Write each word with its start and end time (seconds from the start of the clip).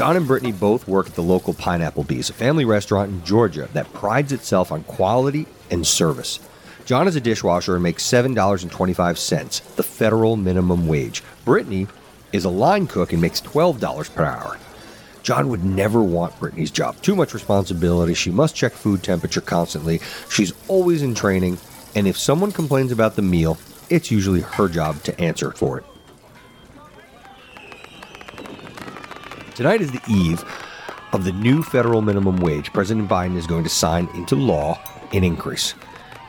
John 0.00 0.16
and 0.16 0.26
Brittany 0.26 0.52
both 0.52 0.88
work 0.88 1.08
at 1.08 1.14
the 1.14 1.22
local 1.22 1.52
Pineapple 1.52 2.04
Bees, 2.04 2.30
a 2.30 2.32
family 2.32 2.64
restaurant 2.64 3.10
in 3.10 3.22
Georgia 3.22 3.68
that 3.74 3.92
prides 3.92 4.32
itself 4.32 4.72
on 4.72 4.82
quality 4.84 5.44
and 5.70 5.86
service. 5.86 6.40
John 6.86 7.06
is 7.06 7.16
a 7.16 7.20
dishwasher 7.20 7.74
and 7.74 7.82
makes 7.82 8.02
$7.25, 8.04 9.74
the 9.76 9.82
federal 9.82 10.36
minimum 10.38 10.86
wage. 10.86 11.22
Brittany 11.44 11.86
is 12.32 12.46
a 12.46 12.48
line 12.48 12.86
cook 12.86 13.12
and 13.12 13.20
makes 13.20 13.42
$12 13.42 14.14
per 14.14 14.24
hour. 14.24 14.56
John 15.22 15.50
would 15.50 15.64
never 15.64 16.02
want 16.02 16.40
Brittany's 16.40 16.70
job. 16.70 16.96
Too 17.02 17.14
much 17.14 17.34
responsibility. 17.34 18.14
She 18.14 18.30
must 18.30 18.56
check 18.56 18.72
food 18.72 19.02
temperature 19.02 19.42
constantly. 19.42 20.00
She's 20.30 20.54
always 20.66 21.02
in 21.02 21.14
training. 21.14 21.58
And 21.94 22.08
if 22.08 22.16
someone 22.16 22.52
complains 22.52 22.90
about 22.90 23.16
the 23.16 23.22
meal, 23.22 23.58
it's 23.90 24.10
usually 24.10 24.40
her 24.40 24.66
job 24.66 25.02
to 25.02 25.20
answer 25.20 25.50
for 25.50 25.76
it. 25.76 25.84
Tonight 29.60 29.82
is 29.82 29.92
the 29.92 30.00
eve 30.08 30.42
of 31.12 31.24
the 31.24 31.32
new 31.32 31.62
federal 31.62 32.00
minimum 32.00 32.38
wage. 32.38 32.72
President 32.72 33.10
Biden 33.10 33.36
is 33.36 33.46
going 33.46 33.62
to 33.62 33.68
sign 33.68 34.08
into 34.14 34.34
law 34.34 34.80
an 35.12 35.22
increase. 35.22 35.74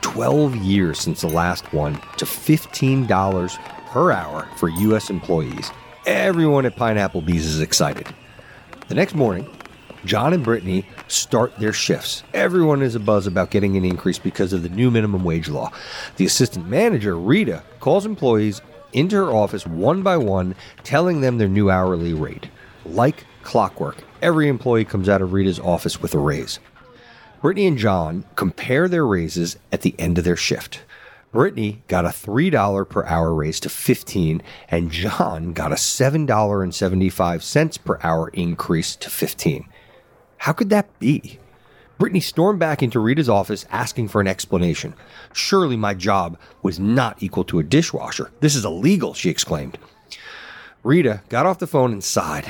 12 0.02 0.56
years 0.56 0.98
since 0.98 1.22
the 1.22 1.28
last 1.28 1.72
one 1.72 1.94
to 2.18 2.26
$15 2.26 3.86
per 3.86 4.12
hour 4.12 4.46
for 4.58 4.68
U.S. 4.68 5.08
employees. 5.08 5.70
Everyone 6.04 6.66
at 6.66 6.76
Pineapple 6.76 7.22
Bees 7.22 7.46
is 7.46 7.62
excited. 7.62 8.06
The 8.88 8.94
next 8.94 9.14
morning, 9.14 9.48
John 10.04 10.34
and 10.34 10.44
Brittany 10.44 10.84
start 11.08 11.56
their 11.58 11.72
shifts. 11.72 12.24
Everyone 12.34 12.82
is 12.82 12.98
abuzz 12.98 13.26
about 13.26 13.50
getting 13.50 13.78
an 13.78 13.84
increase 13.86 14.18
because 14.18 14.52
of 14.52 14.62
the 14.62 14.68
new 14.68 14.90
minimum 14.90 15.24
wage 15.24 15.48
law. 15.48 15.72
The 16.16 16.26
assistant 16.26 16.68
manager, 16.68 17.16
Rita, 17.16 17.62
calls 17.80 18.04
employees 18.04 18.60
into 18.92 19.16
her 19.16 19.30
office 19.30 19.66
one 19.66 20.02
by 20.02 20.18
one, 20.18 20.54
telling 20.84 21.22
them 21.22 21.38
their 21.38 21.48
new 21.48 21.70
hourly 21.70 22.12
rate. 22.12 22.50
Like 22.84 23.24
clockwork, 23.42 24.02
every 24.20 24.48
employee 24.48 24.84
comes 24.84 25.08
out 25.08 25.22
of 25.22 25.32
Rita's 25.32 25.60
office 25.60 26.00
with 26.00 26.14
a 26.14 26.18
raise. 26.18 26.58
Brittany 27.40 27.66
and 27.66 27.78
John 27.78 28.24
compare 28.36 28.88
their 28.88 29.06
raises 29.06 29.56
at 29.72 29.82
the 29.82 29.94
end 29.98 30.18
of 30.18 30.24
their 30.24 30.36
shift. 30.36 30.82
Brittany 31.32 31.82
got 31.88 32.04
a 32.04 32.08
$3 32.08 32.88
per 32.88 33.04
hour 33.04 33.34
raise 33.34 33.58
to 33.60 33.68
15 33.68 34.42
and 34.68 34.90
John 34.90 35.52
got 35.54 35.72
a 35.72 35.76
$7.75 35.76 37.84
per 37.84 37.98
hour 38.02 38.28
increase 38.28 38.94
to 38.96 39.10
15. 39.10 39.66
How 40.36 40.52
could 40.52 40.70
that 40.70 40.98
be? 40.98 41.38
Brittany 41.98 42.20
stormed 42.20 42.58
back 42.58 42.82
into 42.82 43.00
Rita's 43.00 43.28
office 43.28 43.64
asking 43.70 44.08
for 44.08 44.20
an 44.20 44.26
explanation. 44.26 44.94
Surely 45.32 45.76
my 45.76 45.94
job 45.94 46.38
was 46.62 46.78
not 46.78 47.22
equal 47.22 47.44
to 47.44 47.60
a 47.60 47.64
dishwasher. 47.64 48.30
This 48.40 48.54
is 48.54 48.64
illegal, 48.64 49.14
she 49.14 49.30
exclaimed. 49.30 49.78
Rita 50.82 51.22
got 51.28 51.46
off 51.46 51.60
the 51.60 51.66
phone 51.66 51.92
and 51.92 52.02
sighed. 52.02 52.44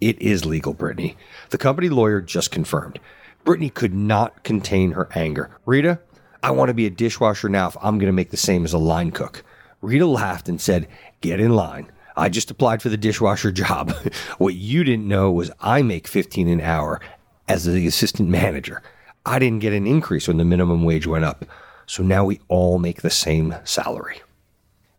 It 0.00 0.20
is 0.20 0.44
legal, 0.44 0.74
Brittany. 0.74 1.16
The 1.50 1.58
company 1.58 1.88
lawyer 1.88 2.20
just 2.20 2.50
confirmed. 2.50 3.00
Brittany 3.44 3.70
could 3.70 3.94
not 3.94 4.44
contain 4.44 4.92
her 4.92 5.08
anger. 5.14 5.50
Rita, 5.66 6.00
I 6.42 6.52
want 6.52 6.68
to 6.68 6.74
be 6.74 6.86
a 6.86 6.90
dishwasher 6.90 7.48
now 7.48 7.68
if 7.68 7.76
I'm 7.82 7.98
going 7.98 8.06
to 8.06 8.12
make 8.12 8.30
the 8.30 8.36
same 8.36 8.64
as 8.64 8.72
a 8.72 8.78
line 8.78 9.10
cook. 9.10 9.42
Rita 9.80 10.06
laughed 10.06 10.48
and 10.48 10.60
said, 10.60 10.86
Get 11.20 11.40
in 11.40 11.54
line. 11.54 11.90
I 12.16 12.28
just 12.28 12.50
applied 12.50 12.82
for 12.82 12.88
the 12.88 12.96
dishwasher 12.96 13.50
job. 13.52 13.92
what 14.38 14.54
you 14.54 14.84
didn't 14.84 15.08
know 15.08 15.30
was 15.32 15.50
I 15.60 15.82
make 15.82 16.06
15 16.06 16.48
an 16.48 16.60
hour 16.60 17.00
as 17.48 17.64
the 17.64 17.86
assistant 17.86 18.28
manager. 18.28 18.82
I 19.24 19.38
didn't 19.38 19.60
get 19.60 19.72
an 19.72 19.86
increase 19.86 20.28
when 20.28 20.36
the 20.36 20.44
minimum 20.44 20.84
wage 20.84 21.06
went 21.06 21.24
up. 21.24 21.44
So 21.86 22.02
now 22.02 22.24
we 22.24 22.40
all 22.48 22.78
make 22.78 23.02
the 23.02 23.10
same 23.10 23.56
salary. 23.64 24.20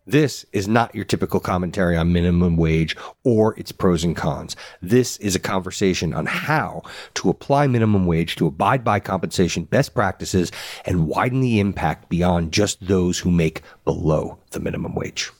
This 0.06 0.46
is 0.52 0.66
not 0.66 0.94
your 0.94 1.04
typical 1.04 1.40
commentary 1.40 1.96
on 1.96 2.12
minimum 2.12 2.56
wage 2.56 2.96
or 3.22 3.58
its 3.58 3.70
pros 3.70 4.02
and 4.02 4.16
cons. 4.16 4.56
This 4.80 5.18
is 5.18 5.36
a 5.36 5.40
conversation 5.40 6.14
on 6.14 6.26
how 6.26 6.82
to 7.14 7.28
apply 7.28 7.66
minimum 7.66 8.06
wage 8.06 8.34
to 8.36 8.46
abide 8.46 8.82
by 8.82 8.98
compensation 8.98 9.64
best 9.64 9.94
practices 9.94 10.50
and 10.86 11.06
widen 11.06 11.40
the 11.40 11.60
impact 11.60 12.08
beyond 12.08 12.52
just 12.52 12.86
those 12.86 13.18
who 13.18 13.30
make 13.30 13.62
below 13.84 14.38
the 14.52 14.60
minimum 14.60 14.94
wage. 14.94 15.30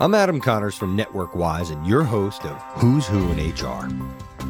I'm 0.00 0.14
Adam 0.14 0.40
Connors 0.40 0.74
from 0.74 0.98
NetworkWise 0.98 1.72
and 1.72 1.86
your 1.86 2.02
host 2.02 2.44
of 2.44 2.60
Who's 2.80 3.06
Who 3.06 3.30
in 3.32 3.50
HR. 3.54 3.88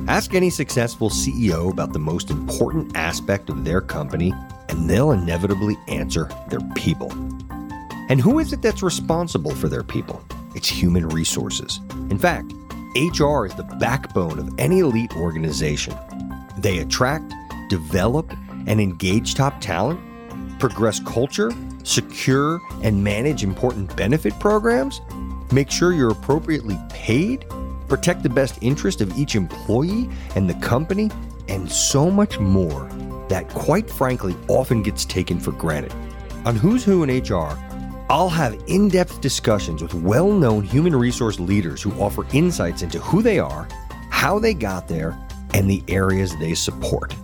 Ask 0.08 0.34
any 0.34 0.50
successful 0.50 1.08
CEO 1.08 1.70
about 1.70 1.92
the 1.92 1.98
most 1.98 2.30
important 2.30 2.96
aspect 2.96 3.48
of 3.48 3.64
their 3.64 3.80
company, 3.80 4.34
and 4.68 4.90
they'll 4.90 5.12
inevitably 5.12 5.76
answer 5.86 6.28
their 6.48 6.60
people. 6.74 7.12
And 8.08 8.20
who 8.20 8.38
is 8.38 8.52
it 8.52 8.60
that's 8.60 8.82
responsible 8.82 9.54
for 9.54 9.68
their 9.68 9.82
people? 9.82 10.22
It's 10.54 10.68
human 10.68 11.08
resources. 11.08 11.80
In 12.10 12.18
fact, 12.18 12.52
HR 12.96 13.46
is 13.46 13.54
the 13.54 13.66
backbone 13.80 14.38
of 14.38 14.54
any 14.58 14.80
elite 14.80 15.16
organization. 15.16 15.96
They 16.58 16.78
attract, 16.78 17.32
develop, 17.68 18.30
and 18.66 18.80
engage 18.80 19.34
top 19.34 19.60
talent, 19.60 20.00
progress 20.58 21.00
culture, 21.00 21.50
secure 21.82 22.60
and 22.82 23.02
manage 23.02 23.42
important 23.42 23.94
benefit 23.96 24.38
programs, 24.38 25.00
make 25.52 25.70
sure 25.70 25.92
you're 25.92 26.12
appropriately 26.12 26.78
paid, 26.90 27.46
protect 27.88 28.22
the 28.22 28.28
best 28.28 28.58
interest 28.60 29.00
of 29.00 29.16
each 29.18 29.34
employee 29.34 30.08
and 30.36 30.48
the 30.48 30.54
company, 30.54 31.10
and 31.48 31.70
so 31.70 32.10
much 32.10 32.38
more 32.38 32.88
that, 33.28 33.48
quite 33.50 33.90
frankly, 33.90 34.36
often 34.48 34.82
gets 34.82 35.04
taken 35.04 35.40
for 35.40 35.52
granted. 35.52 35.92
On 36.44 36.54
Who's 36.54 36.84
Who 36.84 37.02
in 37.02 37.10
HR, 37.10 37.58
I'll 38.10 38.28
have 38.28 38.62
in 38.66 38.88
depth 38.88 39.22
discussions 39.22 39.80
with 39.82 39.94
well 39.94 40.30
known 40.30 40.62
human 40.62 40.94
resource 40.94 41.40
leaders 41.40 41.80
who 41.82 41.92
offer 41.92 42.26
insights 42.32 42.82
into 42.82 42.98
who 42.98 43.22
they 43.22 43.38
are, 43.38 43.66
how 44.10 44.38
they 44.38 44.52
got 44.52 44.88
there, 44.88 45.18
and 45.54 45.70
the 45.70 45.82
areas 45.88 46.36
they 46.38 46.54
support. 46.54 47.14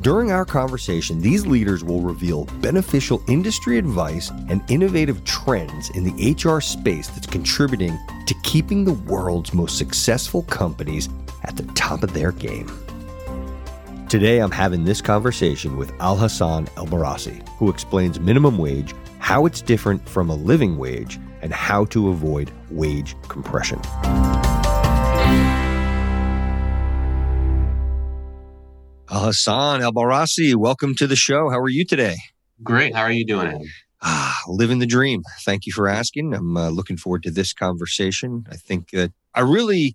During 0.00 0.30
our 0.30 0.44
conversation, 0.44 1.20
these 1.20 1.46
leaders 1.46 1.82
will 1.82 2.00
reveal 2.00 2.44
beneficial 2.60 3.22
industry 3.28 3.78
advice 3.78 4.30
and 4.48 4.62
innovative 4.68 5.24
trends 5.24 5.90
in 5.90 6.04
the 6.04 6.32
HR 6.34 6.60
space 6.60 7.08
that's 7.08 7.26
contributing 7.26 7.98
to 8.26 8.34
keeping 8.42 8.84
the 8.84 8.94
world's 8.94 9.52
most 9.52 9.76
successful 9.76 10.42
companies 10.44 11.08
at 11.44 11.56
the 11.56 11.64
top 11.74 12.02
of 12.02 12.14
their 12.14 12.32
game. 12.32 12.70
Today, 14.08 14.40
I'm 14.40 14.50
having 14.50 14.84
this 14.84 15.00
conversation 15.00 15.76
with 15.76 15.92
Al 16.00 16.16
Hassan 16.16 16.68
El 16.76 16.86
Barassi, 16.86 17.46
who 17.58 17.70
explains 17.70 18.20
minimum 18.20 18.58
wage 18.58 18.94
how 19.22 19.46
it's 19.46 19.62
different 19.62 20.06
from 20.08 20.28
a 20.28 20.34
living 20.34 20.76
wage, 20.76 21.20
and 21.42 21.52
how 21.52 21.84
to 21.84 22.08
avoid 22.08 22.50
wage 22.70 23.14
compression. 23.28 23.78
Al 29.08 29.26
Hassan 29.26 29.80
El 29.80 29.92
Barassi, 29.92 30.56
welcome 30.56 30.96
to 30.96 31.06
the 31.06 31.14
show. 31.14 31.50
How 31.50 31.60
are 31.60 31.68
you 31.68 31.84
today? 31.84 32.16
Great. 32.64 32.96
How 32.96 33.02
are 33.02 33.12
you 33.12 33.24
doing, 33.24 33.46
Adam? 33.46 33.62
Ah, 34.02 34.42
living 34.48 34.80
the 34.80 34.86
dream. 34.86 35.22
Thank 35.44 35.66
you 35.66 35.72
for 35.72 35.88
asking. 35.88 36.34
I'm 36.34 36.56
uh, 36.56 36.70
looking 36.70 36.96
forward 36.96 37.22
to 37.22 37.30
this 37.30 37.52
conversation. 37.52 38.44
I 38.50 38.56
think 38.56 38.90
that 38.90 39.12
I 39.36 39.42
really, 39.42 39.94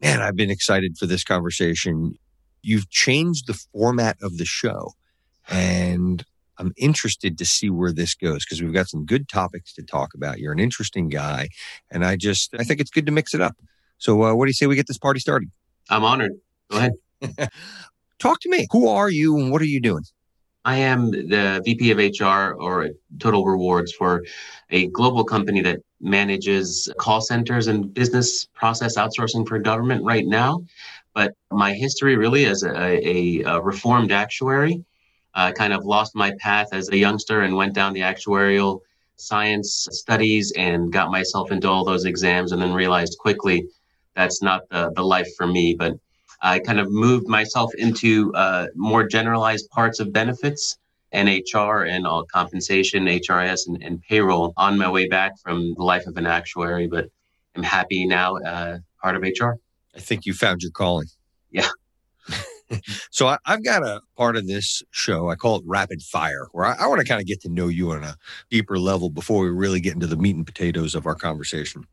man, 0.00 0.22
I've 0.22 0.36
been 0.36 0.50
excited 0.50 0.96
for 0.96 1.04
this 1.04 1.24
conversation. 1.24 2.16
You've 2.62 2.88
changed 2.88 3.48
the 3.48 3.54
format 3.54 4.16
of 4.22 4.38
the 4.38 4.46
show, 4.46 4.94
and 5.50 6.24
I'm 6.62 6.72
interested 6.76 7.38
to 7.38 7.44
see 7.44 7.70
where 7.70 7.92
this 7.92 8.14
goes 8.14 8.44
because 8.44 8.62
we've 8.62 8.72
got 8.72 8.88
some 8.88 9.04
good 9.04 9.28
topics 9.28 9.72
to 9.74 9.82
talk 9.82 10.14
about. 10.14 10.38
You're 10.38 10.52
an 10.52 10.60
interesting 10.60 11.08
guy, 11.08 11.48
and 11.90 12.04
I 12.04 12.14
just 12.16 12.54
I 12.58 12.62
think 12.62 12.80
it's 12.80 12.90
good 12.90 13.06
to 13.06 13.12
mix 13.12 13.34
it 13.34 13.40
up. 13.40 13.56
So, 13.98 14.22
uh, 14.22 14.34
what 14.34 14.46
do 14.46 14.50
you 14.50 14.54
say 14.54 14.66
we 14.66 14.76
get 14.76 14.86
this 14.86 14.98
party 14.98 15.18
started? 15.18 15.50
I'm 15.90 16.04
honored. 16.04 16.32
Go 16.70 16.78
ahead. 16.78 16.92
Talk 18.20 18.40
to 18.42 18.48
me. 18.48 18.68
Who 18.70 18.88
are 18.88 19.10
you, 19.10 19.36
and 19.38 19.50
what 19.50 19.60
are 19.60 19.66
you 19.66 19.80
doing? 19.80 20.04
I 20.64 20.76
am 20.76 21.10
the 21.10 21.60
VP 21.64 21.90
of 21.90 21.98
HR 21.98 22.54
or 22.54 22.90
Total 23.18 23.44
Rewards 23.44 23.92
for 23.92 24.22
a 24.70 24.86
global 24.88 25.24
company 25.24 25.62
that 25.62 25.80
manages 26.00 26.88
call 26.98 27.20
centers 27.20 27.66
and 27.66 27.92
business 27.92 28.46
process 28.54 28.96
outsourcing 28.96 29.48
for 29.48 29.58
government 29.58 30.04
right 30.04 30.24
now. 30.24 30.64
But 31.12 31.34
my 31.50 31.74
history 31.74 32.16
really 32.16 32.44
as 32.46 32.62
a, 32.62 32.72
a, 32.72 33.42
a 33.42 33.60
reformed 33.60 34.12
actuary 34.12 34.84
I 35.34 35.52
kind 35.52 35.72
of 35.72 35.84
lost 35.84 36.14
my 36.14 36.32
path 36.38 36.68
as 36.72 36.88
a 36.90 36.96
youngster 36.96 37.40
and 37.40 37.56
went 37.56 37.74
down 37.74 37.92
the 37.92 38.00
actuarial 38.00 38.80
science 39.16 39.88
studies 39.90 40.52
and 40.56 40.92
got 40.92 41.10
myself 41.10 41.52
into 41.52 41.68
all 41.68 41.84
those 41.84 42.04
exams 42.04 42.52
and 42.52 42.60
then 42.60 42.72
realized 42.72 43.16
quickly 43.18 43.66
that's 44.14 44.42
not 44.42 44.68
the, 44.68 44.92
the 44.94 45.02
life 45.02 45.28
for 45.36 45.46
me. 45.46 45.74
But 45.74 45.94
I 46.40 46.58
kind 46.58 46.80
of 46.80 46.90
moved 46.90 47.28
myself 47.28 47.74
into 47.74 48.32
uh, 48.34 48.66
more 48.74 49.06
generalized 49.06 49.70
parts 49.70 50.00
of 50.00 50.12
benefits 50.12 50.76
and 51.12 51.28
HR 51.28 51.84
and 51.84 52.06
all 52.06 52.24
compensation, 52.24 53.04
HRS, 53.04 53.68
and, 53.68 53.82
and, 53.82 54.02
payroll 54.02 54.54
on 54.56 54.78
my 54.78 54.90
way 54.90 55.06
back 55.08 55.38
from 55.38 55.74
the 55.74 55.82
life 55.82 56.06
of 56.06 56.16
an 56.16 56.26
actuary. 56.26 56.86
But 56.86 57.08
I'm 57.54 57.62
happy 57.62 58.06
now, 58.06 58.38
uh, 58.38 58.78
part 59.00 59.16
of 59.16 59.22
HR. 59.22 59.52
I 59.94 60.00
think 60.00 60.24
you 60.24 60.32
found 60.32 60.62
your 60.62 60.70
calling. 60.72 61.06
Yeah. 61.50 61.68
so 63.10 63.26
I, 63.26 63.38
have 63.44 63.64
got 63.64 63.82
a 63.82 64.00
part 64.16 64.36
of 64.36 64.46
this 64.46 64.82
show. 64.90 65.30
I 65.30 65.34
call 65.34 65.56
it 65.56 65.62
rapid 65.66 66.02
fire, 66.02 66.48
where 66.52 66.66
I, 66.66 66.74
I 66.78 66.86
want 66.86 67.00
to 67.00 67.06
kind 67.06 67.20
of 67.20 67.26
get 67.26 67.40
to 67.42 67.48
know 67.48 67.68
you 67.68 67.90
on 67.92 68.04
a 68.04 68.16
deeper 68.50 68.78
level 68.78 69.10
before 69.10 69.42
we 69.42 69.50
really 69.50 69.80
get 69.80 69.94
into 69.94 70.06
the 70.06 70.16
meat 70.16 70.36
and 70.36 70.46
potatoes 70.46 70.94
of 70.94 71.06
our 71.06 71.14
conversation. 71.14 71.86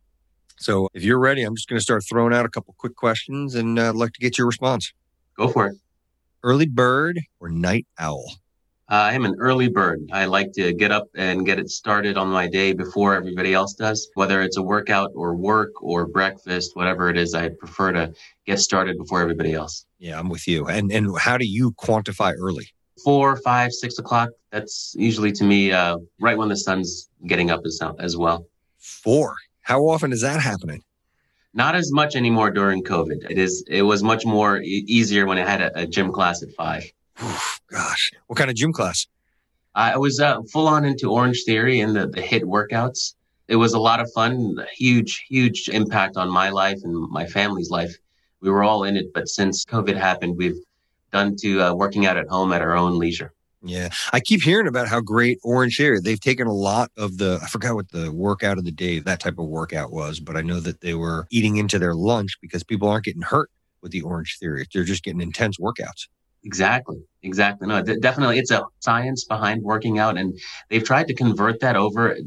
So 0.57 0.89
if 0.93 1.03
you're 1.03 1.19
ready, 1.19 1.43
I'm 1.43 1.55
just 1.55 1.69
going 1.69 1.79
to 1.79 1.83
start 1.83 2.03
throwing 2.07 2.33
out 2.33 2.45
a 2.45 2.49
couple 2.49 2.75
quick 2.77 2.95
questions 2.95 3.55
and 3.55 3.79
uh, 3.79 3.89
I'd 3.89 3.95
like 3.95 4.13
to 4.13 4.19
get 4.19 4.37
your 4.37 4.47
response. 4.47 4.91
Go 5.37 5.47
for 5.47 5.67
it. 5.67 5.77
Early 6.43 6.67
bird 6.67 7.19
or 7.39 7.49
night 7.49 7.87
owl? 7.97 8.33
Uh, 8.89 9.11
I'm 9.13 9.23
an 9.23 9.35
early 9.37 9.69
bird. 9.69 10.09
I 10.11 10.25
like 10.25 10.51
to 10.53 10.73
get 10.73 10.91
up 10.91 11.09
and 11.15 11.45
get 11.45 11.59
it 11.59 11.69
started 11.69 12.17
on 12.17 12.27
my 12.27 12.47
day 12.47 12.73
before 12.73 13.13
everybody 13.13 13.53
else 13.53 13.75
does. 13.75 14.09
Whether 14.15 14.41
it's 14.41 14.57
a 14.57 14.63
workout 14.63 15.11
or 15.13 15.35
work 15.35 15.83
or 15.83 16.07
breakfast, 16.07 16.71
whatever 16.75 17.07
it 17.07 17.15
is, 17.15 17.35
I 17.35 17.49
prefer 17.49 17.91
to 17.91 18.13
get 18.47 18.59
started 18.59 18.97
before 18.97 19.21
everybody 19.21 19.53
else. 19.53 19.85
Yeah, 19.99 20.19
I'm 20.19 20.27
with 20.27 20.47
you. 20.47 20.65
And 20.65 20.91
and 20.91 21.15
how 21.19 21.37
do 21.37 21.45
you 21.45 21.71
quantify 21.73 22.33
early? 22.35 22.67
Four, 23.03 23.35
five, 23.37 23.71
six 23.73 23.99
o'clock. 23.99 24.29
That's 24.51 24.95
usually 24.97 25.33
to 25.33 25.43
me 25.43 25.71
uh, 25.71 25.99
right 26.19 26.37
when 26.37 26.49
the 26.49 26.57
sun's 26.57 27.09
getting 27.27 27.51
up 27.51 27.61
as, 27.65 27.79
as 27.99 28.17
well. 28.17 28.47
Four. 28.79 29.35
How 29.61 29.81
often 29.81 30.11
is 30.11 30.21
that 30.21 30.41
happening? 30.41 30.81
Not 31.53 31.75
as 31.75 31.91
much 31.91 32.15
anymore 32.15 32.49
during 32.49 32.83
COVID. 32.83 33.29
It 33.29 33.37
is. 33.37 33.63
It 33.67 33.83
was 33.83 34.01
much 34.01 34.25
more 34.25 34.57
e- 34.61 34.83
easier 34.87 35.27
when 35.27 35.37
I 35.37 35.47
had 35.47 35.61
a, 35.61 35.81
a 35.81 35.85
gym 35.85 36.11
class 36.11 36.41
at 36.41 36.49
five. 36.57 36.91
Gosh, 37.71 38.11
what 38.27 38.37
kind 38.37 38.49
of 38.49 38.55
gym 38.55 38.73
class? 38.73 39.07
I 39.75 39.97
was 39.97 40.19
uh, 40.19 40.41
full 40.51 40.67
on 40.67 40.85
into 40.85 41.11
Orange 41.11 41.43
Theory 41.45 41.79
and 41.79 41.95
the, 41.95 42.07
the 42.07 42.21
HIIT 42.21 42.43
workouts. 42.43 43.13
It 43.47 43.55
was 43.55 43.73
a 43.73 43.79
lot 43.79 43.99
of 43.99 44.11
fun, 44.13 44.57
huge, 44.75 45.25
huge 45.27 45.69
impact 45.69 46.17
on 46.17 46.29
my 46.29 46.49
life 46.49 46.79
and 46.83 47.09
my 47.09 47.25
family's 47.25 47.69
life. 47.69 47.95
We 48.41 48.49
were 48.49 48.63
all 48.63 48.83
in 48.83 48.95
it, 48.95 49.13
but 49.13 49.27
since 49.27 49.65
COVID 49.65 49.95
happened, 49.95 50.37
we've 50.37 50.57
done 51.11 51.35
to 51.37 51.61
uh, 51.61 51.73
working 51.73 52.05
out 52.05 52.17
at 52.17 52.27
home 52.27 52.53
at 52.53 52.61
our 52.61 52.75
own 52.75 52.97
leisure. 52.97 53.33
Yeah. 53.61 53.89
I 54.13 54.19
keep 54.19 54.41
hearing 54.41 54.67
about 54.67 54.87
how 54.87 55.01
great 55.01 55.39
Orange 55.43 55.77
Theory. 55.77 55.99
They've 56.01 56.19
taken 56.19 56.47
a 56.47 56.53
lot 56.53 56.91
of 56.97 57.17
the 57.17 57.39
I 57.43 57.47
forgot 57.47 57.75
what 57.75 57.91
the 57.91 58.11
workout 58.11 58.57
of 58.57 58.63
the 58.63 58.71
day 58.71 58.99
that 58.99 59.19
type 59.19 59.37
of 59.37 59.47
workout 59.47 59.91
was, 59.91 60.19
but 60.19 60.37
I 60.37 60.41
know 60.41 60.59
that 60.61 60.81
they 60.81 60.93
were 60.93 61.27
eating 61.29 61.57
into 61.57 61.77
their 61.77 61.93
lunch 61.93 62.37
because 62.41 62.63
people 62.63 62.87
aren't 62.87 63.05
getting 63.05 63.21
hurt 63.21 63.51
with 63.81 63.91
the 63.91 64.01
Orange 64.01 64.37
Theory. 64.39 64.65
They're 64.73 64.83
just 64.83 65.03
getting 65.03 65.21
intense 65.21 65.57
workouts. 65.57 66.07
Exactly. 66.43 66.97
Exactly. 67.21 67.67
No, 67.67 67.81
definitely 67.81 68.39
it's 68.39 68.51
a 68.51 68.63
science 68.79 69.25
behind 69.25 69.61
working 69.61 69.99
out 69.99 70.17
and 70.17 70.39
they've 70.69 70.83
tried 70.83 71.07
to 71.07 71.13
convert 71.13 71.59
that 71.59 71.75
over 71.75 72.17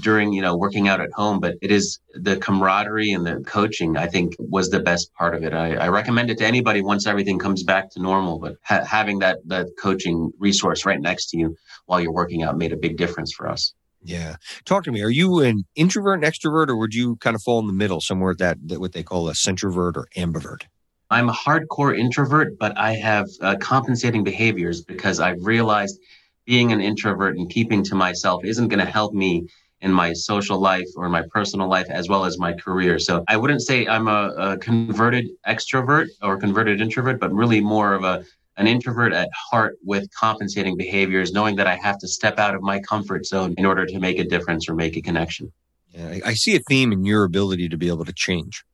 during, 0.00 0.32
you 0.32 0.40
know, 0.40 0.56
working 0.56 0.88
out 0.88 1.00
at 1.00 1.10
home, 1.12 1.40
but 1.40 1.56
it 1.60 1.70
is 1.70 1.98
the 2.14 2.36
camaraderie 2.36 3.12
and 3.12 3.26
the 3.26 3.42
coaching, 3.46 3.96
I 3.96 4.06
think 4.06 4.34
was 4.38 4.70
the 4.70 4.80
best 4.80 5.12
part 5.14 5.34
of 5.34 5.42
it. 5.42 5.52
I, 5.52 5.74
I 5.74 5.88
recommend 5.88 6.30
it 6.30 6.38
to 6.38 6.46
anybody 6.46 6.82
once 6.82 7.06
everything 7.06 7.38
comes 7.38 7.62
back 7.62 7.90
to 7.90 8.00
normal, 8.00 8.38
but 8.38 8.56
ha- 8.62 8.84
having 8.84 9.18
that, 9.18 9.38
that 9.46 9.68
coaching 9.78 10.32
resource 10.38 10.86
right 10.86 11.00
next 11.00 11.26
to 11.30 11.38
you 11.38 11.56
while 11.86 12.00
you're 12.00 12.12
working 12.12 12.42
out 12.42 12.56
made 12.56 12.72
a 12.72 12.76
big 12.76 12.96
difference 12.96 13.32
for 13.32 13.48
us. 13.48 13.74
Yeah. 14.04 14.36
Talk 14.64 14.84
to 14.84 14.92
me. 14.92 15.02
Are 15.02 15.10
you 15.10 15.40
an 15.40 15.64
introvert, 15.76 16.22
an 16.22 16.28
extrovert, 16.28 16.68
or 16.68 16.76
would 16.76 16.94
you 16.94 17.16
kind 17.16 17.36
of 17.36 17.42
fall 17.42 17.60
in 17.60 17.66
the 17.66 17.72
middle 17.72 18.00
somewhere 18.00 18.34
that, 18.38 18.58
that 18.66 18.80
what 18.80 18.92
they 18.92 19.02
call 19.02 19.28
a 19.28 19.32
centrovert 19.32 19.96
or 19.96 20.08
ambivert? 20.16 20.62
I'm 21.12 21.28
a 21.28 21.32
hardcore 21.32 21.96
introvert, 21.96 22.58
but 22.58 22.76
I 22.78 22.94
have 22.94 23.28
uh, 23.42 23.56
compensating 23.60 24.24
behaviors 24.24 24.82
because 24.82 25.20
I've 25.20 25.44
realized 25.44 26.00
being 26.46 26.72
an 26.72 26.80
introvert 26.80 27.36
and 27.36 27.50
keeping 27.50 27.84
to 27.84 27.94
myself 27.94 28.44
isn't 28.46 28.68
going 28.68 28.84
to 28.84 28.90
help 28.90 29.12
me 29.12 29.46
in 29.82 29.92
my 29.92 30.14
social 30.14 30.58
life 30.58 30.88
or 30.96 31.10
my 31.10 31.22
personal 31.30 31.68
life 31.68 31.86
as 31.90 32.08
well 32.08 32.24
as 32.24 32.38
my 32.38 32.54
career. 32.54 32.98
So 32.98 33.24
I 33.28 33.36
wouldn't 33.36 33.60
say 33.60 33.86
I'm 33.86 34.08
a, 34.08 34.32
a 34.38 34.58
converted 34.58 35.28
extrovert 35.46 36.06
or 36.22 36.38
converted 36.38 36.80
introvert, 36.80 37.20
but 37.20 37.30
really 37.30 37.60
more 37.60 37.92
of 37.92 38.04
a 38.04 38.24
an 38.56 38.66
introvert 38.66 39.12
at 39.12 39.30
heart 39.34 39.76
with 39.82 40.08
compensating 40.14 40.76
behaviors, 40.76 41.32
knowing 41.32 41.56
that 41.56 41.66
I 41.66 41.74
have 41.76 41.98
to 41.98 42.08
step 42.08 42.38
out 42.38 42.54
of 42.54 42.62
my 42.62 42.80
comfort 42.80 43.24
zone 43.26 43.54
in 43.56 43.64
order 43.66 43.86
to 43.86 43.98
make 43.98 44.18
a 44.18 44.24
difference 44.24 44.68
or 44.68 44.74
make 44.74 44.96
a 44.96 45.00
connection. 45.00 45.52
Yeah, 45.90 46.08
I, 46.08 46.20
I 46.26 46.34
see 46.34 46.54
a 46.56 46.60
theme 46.60 46.92
in 46.92 47.04
your 47.04 47.24
ability 47.24 47.68
to 47.70 47.76
be 47.76 47.88
able 47.88 48.04
to 48.04 48.12
change. 48.12 48.64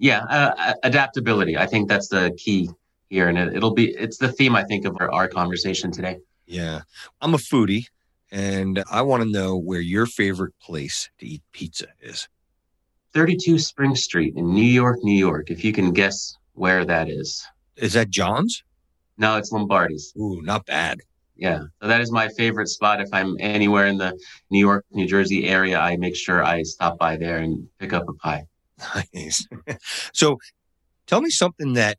Yeah, 0.00 0.20
uh, 0.30 0.72
adaptability. 0.82 1.58
I 1.58 1.66
think 1.66 1.86
that's 1.86 2.08
the 2.08 2.32
key 2.38 2.70
here, 3.10 3.28
and 3.28 3.36
it, 3.36 3.62
will 3.62 3.74
be 3.74 3.90
it's 3.90 4.16
the 4.16 4.32
theme 4.32 4.56
I 4.56 4.64
think 4.64 4.86
of 4.86 4.96
our, 4.98 5.12
our 5.12 5.28
conversation 5.28 5.92
today. 5.92 6.16
Yeah, 6.46 6.80
I'm 7.20 7.34
a 7.34 7.36
foodie, 7.36 7.84
and 8.32 8.82
I 8.90 9.02
want 9.02 9.22
to 9.22 9.28
know 9.28 9.58
where 9.58 9.80
your 9.80 10.06
favorite 10.06 10.54
place 10.58 11.10
to 11.18 11.26
eat 11.26 11.42
pizza 11.52 11.88
is. 12.00 12.28
32 13.12 13.58
Spring 13.58 13.94
Street 13.94 14.34
in 14.36 14.54
New 14.54 14.64
York, 14.64 15.00
New 15.02 15.18
York. 15.18 15.50
If 15.50 15.62
you 15.64 15.72
can 15.74 15.92
guess 15.92 16.34
where 16.54 16.86
that 16.86 17.10
is. 17.10 17.46
Is 17.76 17.92
that 17.92 18.08
John's? 18.08 18.64
No, 19.18 19.36
it's 19.36 19.52
Lombardi's. 19.52 20.14
Ooh, 20.18 20.40
not 20.40 20.64
bad. 20.64 21.00
Yeah. 21.36 21.64
So 21.82 21.88
that 21.88 22.00
is 22.00 22.10
my 22.10 22.28
favorite 22.28 22.68
spot. 22.68 23.02
If 23.02 23.08
I'm 23.12 23.36
anywhere 23.38 23.86
in 23.86 23.98
the 23.98 24.18
New 24.50 24.60
York, 24.60 24.86
New 24.92 25.06
Jersey 25.06 25.46
area, 25.46 25.78
I 25.78 25.98
make 25.98 26.16
sure 26.16 26.42
I 26.42 26.62
stop 26.62 26.98
by 26.98 27.16
there 27.18 27.38
and 27.38 27.68
pick 27.78 27.92
up 27.92 28.08
a 28.08 28.14
pie. 28.14 28.46
Nice. 29.14 29.46
so 30.12 30.38
tell 31.06 31.20
me 31.20 31.30
something 31.30 31.74
that 31.74 31.98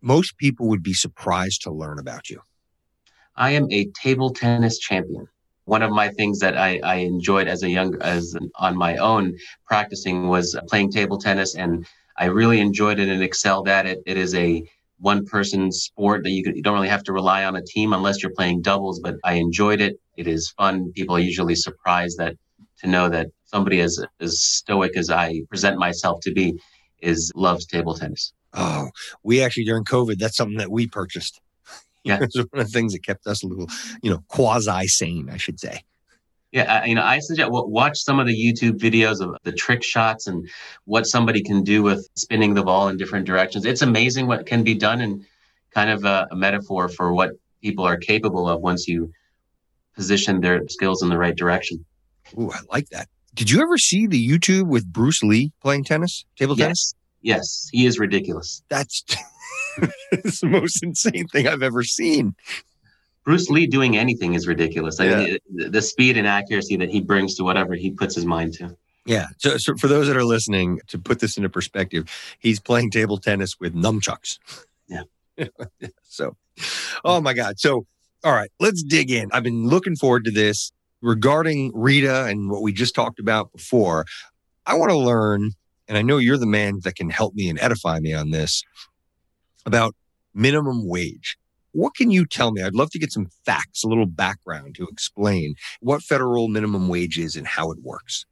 most 0.00 0.36
people 0.38 0.68
would 0.68 0.82
be 0.82 0.94
surprised 0.94 1.62
to 1.62 1.72
learn 1.72 1.98
about 1.98 2.30
you. 2.30 2.40
I 3.36 3.50
am 3.50 3.66
a 3.70 3.86
table 4.02 4.32
tennis 4.32 4.78
champion. 4.78 5.28
One 5.64 5.82
of 5.82 5.90
my 5.90 6.08
things 6.08 6.38
that 6.40 6.56
I, 6.56 6.80
I 6.82 6.94
enjoyed 6.96 7.46
as 7.46 7.62
a 7.62 7.68
young, 7.68 8.00
as 8.00 8.34
an, 8.34 8.50
on 8.56 8.76
my 8.76 8.96
own 8.96 9.36
practicing 9.66 10.28
was 10.28 10.58
playing 10.68 10.90
table 10.90 11.18
tennis, 11.18 11.54
and 11.54 11.86
I 12.16 12.26
really 12.26 12.60
enjoyed 12.60 12.98
it 12.98 13.08
and 13.08 13.22
excelled 13.22 13.68
at 13.68 13.86
it. 13.86 13.98
It 14.06 14.16
is 14.16 14.34
a 14.34 14.64
one 14.98 15.24
person 15.26 15.70
sport 15.70 16.24
that 16.24 16.30
you, 16.30 16.42
you 16.54 16.62
don't 16.62 16.74
really 16.74 16.88
have 16.88 17.04
to 17.04 17.12
rely 17.12 17.44
on 17.44 17.56
a 17.56 17.62
team 17.62 17.92
unless 17.92 18.22
you're 18.22 18.32
playing 18.32 18.62
doubles, 18.62 18.98
but 19.00 19.16
I 19.24 19.34
enjoyed 19.34 19.80
it. 19.80 20.00
It 20.16 20.26
is 20.26 20.50
fun. 20.50 20.90
People 20.92 21.16
are 21.16 21.20
usually 21.20 21.54
surprised 21.54 22.18
that 22.18 22.34
to 22.80 22.86
know 22.86 23.08
that 23.08 23.28
somebody 23.44 23.80
as 23.80 24.02
as 24.20 24.40
stoic 24.40 24.96
as 24.96 25.10
I 25.10 25.42
present 25.48 25.78
myself 25.78 26.20
to 26.22 26.32
be 26.32 26.58
is 27.00 27.32
loves 27.34 27.66
table 27.66 27.94
tennis. 27.94 28.32
Oh, 28.54 28.88
we 29.22 29.42
actually 29.42 29.64
during 29.64 29.84
COVID, 29.84 30.18
that's 30.18 30.36
something 30.36 30.58
that 30.58 30.70
we 30.70 30.86
purchased. 30.86 31.40
Yeah, 32.04 32.20
it's 32.22 32.36
one 32.36 32.48
of 32.52 32.66
the 32.66 32.72
things 32.72 32.94
that 32.94 33.04
kept 33.04 33.26
us 33.26 33.42
a 33.42 33.46
little, 33.46 33.66
you 34.02 34.10
know, 34.10 34.22
quasi 34.28 34.86
sane, 34.86 35.28
I 35.28 35.36
should 35.36 35.60
say. 35.60 35.82
Yeah, 36.52 36.84
you 36.86 36.94
know, 36.94 37.02
I 37.02 37.18
suggest 37.18 37.50
watch 37.52 37.98
some 37.98 38.18
of 38.18 38.26
the 38.26 38.34
YouTube 38.34 38.78
videos 38.78 39.20
of 39.20 39.36
the 39.42 39.52
trick 39.52 39.82
shots 39.82 40.26
and 40.26 40.48
what 40.86 41.06
somebody 41.06 41.42
can 41.42 41.62
do 41.62 41.82
with 41.82 42.08
spinning 42.14 42.54
the 42.54 42.62
ball 42.62 42.88
in 42.88 42.96
different 42.96 43.26
directions. 43.26 43.66
It's 43.66 43.82
amazing 43.82 44.26
what 44.26 44.46
can 44.46 44.62
be 44.62 44.74
done, 44.74 45.02
and 45.02 45.26
kind 45.74 45.90
of 45.90 46.04
a, 46.04 46.26
a 46.30 46.36
metaphor 46.36 46.88
for 46.88 47.12
what 47.12 47.32
people 47.60 47.84
are 47.84 47.98
capable 47.98 48.48
of 48.48 48.62
once 48.62 48.88
you 48.88 49.12
position 49.94 50.40
their 50.40 50.66
skills 50.68 51.02
in 51.02 51.10
the 51.10 51.18
right 51.18 51.36
direction. 51.36 51.84
Ooh, 52.38 52.50
I 52.50 52.58
like 52.70 52.88
that. 52.90 53.08
Did 53.34 53.50
you 53.50 53.62
ever 53.62 53.78
see 53.78 54.06
the 54.06 54.28
YouTube 54.28 54.66
with 54.66 54.90
Bruce 54.92 55.22
Lee 55.22 55.52
playing 55.62 55.84
tennis, 55.84 56.24
table 56.36 56.56
yes. 56.56 56.64
tennis? 56.64 56.94
Yes, 57.22 57.68
he 57.72 57.86
is 57.86 57.98
ridiculous. 57.98 58.62
That's 58.68 59.02
the 60.10 60.48
most 60.48 60.82
insane 60.82 61.28
thing 61.28 61.46
I've 61.46 61.62
ever 61.62 61.82
seen. 61.84 62.34
Bruce 63.24 63.50
Lee 63.50 63.66
doing 63.66 63.96
anything 63.96 64.34
is 64.34 64.46
ridiculous. 64.46 65.00
I 65.00 65.04
yeah. 65.04 65.16
mean, 65.18 65.70
the 65.70 65.82
speed 65.82 66.16
and 66.16 66.26
accuracy 66.26 66.76
that 66.76 66.88
he 66.88 67.00
brings 67.00 67.34
to 67.36 67.44
whatever 67.44 67.74
he 67.74 67.90
puts 67.90 68.14
his 68.14 68.24
mind 68.24 68.54
to. 68.54 68.76
Yeah. 69.04 69.28
So, 69.38 69.56
so 69.56 69.74
for 69.76 69.86
those 69.86 70.06
that 70.06 70.16
are 70.16 70.24
listening, 70.24 70.80
to 70.88 70.98
put 70.98 71.20
this 71.20 71.36
into 71.36 71.48
perspective, 71.48 72.10
he's 72.38 72.60
playing 72.60 72.90
table 72.90 73.18
tennis 73.18 73.58
with 73.60 73.74
nunchucks. 73.74 74.38
Yeah. 74.88 75.02
so, 76.02 76.36
oh 77.04 77.20
my 77.20 77.34
God. 77.34 77.58
So, 77.58 77.86
all 78.24 78.32
right, 78.32 78.50
let's 78.60 78.82
dig 78.82 79.10
in. 79.10 79.30
I've 79.32 79.42
been 79.42 79.66
looking 79.68 79.96
forward 79.96 80.24
to 80.24 80.30
this 80.30 80.72
regarding 81.00 81.72
Rita 81.74 82.24
and 82.24 82.50
what 82.50 82.62
we 82.62 82.72
just 82.72 82.94
talked 82.94 83.18
about 83.18 83.52
before, 83.52 84.04
I 84.66 84.74
want 84.74 84.90
to 84.90 84.98
learn, 84.98 85.52
and 85.86 85.96
I 85.96 86.02
know 86.02 86.18
you're 86.18 86.38
the 86.38 86.46
man 86.46 86.80
that 86.84 86.96
can 86.96 87.10
help 87.10 87.34
me 87.34 87.48
and 87.48 87.58
edify 87.60 88.00
me 88.00 88.12
on 88.12 88.30
this 88.30 88.62
about 89.64 89.94
minimum 90.34 90.86
wage. 90.86 91.36
What 91.72 91.94
can 91.94 92.10
you 92.10 92.26
tell 92.26 92.50
me? 92.50 92.62
I'd 92.62 92.74
love 92.74 92.90
to 92.90 92.98
get 92.98 93.12
some 93.12 93.26
facts, 93.44 93.84
a 93.84 93.88
little 93.88 94.06
background 94.06 94.74
to 94.76 94.86
explain 94.90 95.54
what 95.80 96.02
federal 96.02 96.48
minimum 96.48 96.88
wage 96.88 97.18
is 97.18 97.36
and 97.36 97.46
how 97.46 97.70
it 97.70 97.78
works. 97.82 98.24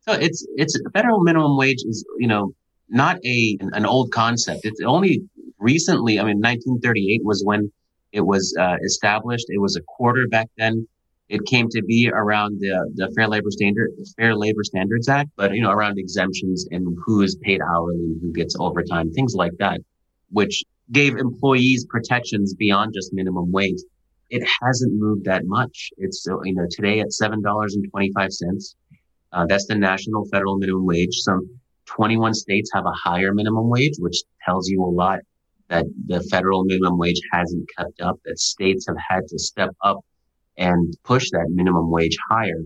So 0.00 0.12
it's 0.14 0.46
it's 0.56 0.80
federal 0.94 1.22
minimum 1.22 1.58
wage 1.58 1.84
is 1.86 2.04
you 2.18 2.26
know 2.26 2.52
not 2.88 3.18
a 3.24 3.58
an 3.60 3.84
old 3.84 4.10
concept. 4.10 4.60
It's 4.64 4.80
only 4.84 5.22
recently. 5.58 6.18
I 6.18 6.22
mean, 6.22 6.38
1938 6.38 7.20
was 7.24 7.42
when 7.44 7.70
it 8.12 8.22
was 8.22 8.56
uh, 8.58 8.76
established. 8.82 9.46
It 9.48 9.60
was 9.60 9.76
a 9.76 9.82
quarter 9.82 10.26
back 10.30 10.48
then 10.56 10.88
it 11.28 11.44
came 11.44 11.68
to 11.68 11.82
be 11.82 12.10
around 12.12 12.58
the, 12.60 12.90
the 12.94 13.12
Fair 13.14 13.28
Labor 13.28 13.50
Standard 13.50 13.90
Fair 14.16 14.34
Labor 14.34 14.64
Standards 14.64 15.08
Act, 15.08 15.30
but 15.36 15.54
you 15.54 15.62
know 15.62 15.70
around 15.70 15.98
exemptions 15.98 16.66
and 16.70 16.96
who 17.04 17.22
is 17.22 17.36
paid 17.42 17.60
hourly 17.60 17.96
and 17.96 18.20
who 18.20 18.32
gets 18.32 18.56
overtime, 18.58 19.10
things 19.12 19.34
like 19.34 19.52
that, 19.58 19.80
which 20.30 20.64
gave 20.90 21.16
employees 21.16 21.86
protections 21.88 22.54
beyond 22.54 22.94
just 22.94 23.12
minimum 23.12 23.52
wage. 23.52 23.78
It 24.30 24.46
hasn't 24.62 24.92
moved 24.94 25.24
that 25.24 25.42
much. 25.44 25.90
It's 25.98 26.24
you 26.26 26.54
know 26.54 26.66
today 26.70 27.00
at 27.00 27.12
seven 27.12 27.42
dollars 27.42 27.74
and 27.74 27.86
twenty 27.90 28.10
five 28.14 28.32
cents. 28.32 28.76
Uh, 29.32 29.44
that's 29.46 29.66
the 29.66 29.74
national 29.74 30.24
federal 30.32 30.56
minimum 30.56 30.86
wage. 30.86 31.14
Some 31.16 31.60
21 31.84 32.32
states 32.34 32.70
have 32.74 32.84
a 32.86 32.92
higher 32.92 33.34
minimum 33.34 33.68
wage, 33.68 33.94
which 33.98 34.22
tells 34.44 34.68
you 34.68 34.82
a 34.82 34.86
lot 34.86 35.18
that 35.68 35.84
the 36.06 36.22
federal 36.30 36.64
minimum 36.64 36.98
wage 36.98 37.20
hasn't 37.32 37.68
kept 37.76 38.00
up. 38.00 38.18
That 38.24 38.38
states 38.38 38.86
have 38.88 38.96
had 39.08 39.26
to 39.28 39.38
step 39.38 39.70
up 39.82 39.98
and 40.58 40.94
push 41.04 41.30
that 41.30 41.46
minimum 41.48 41.90
wage 41.90 42.16
higher. 42.28 42.62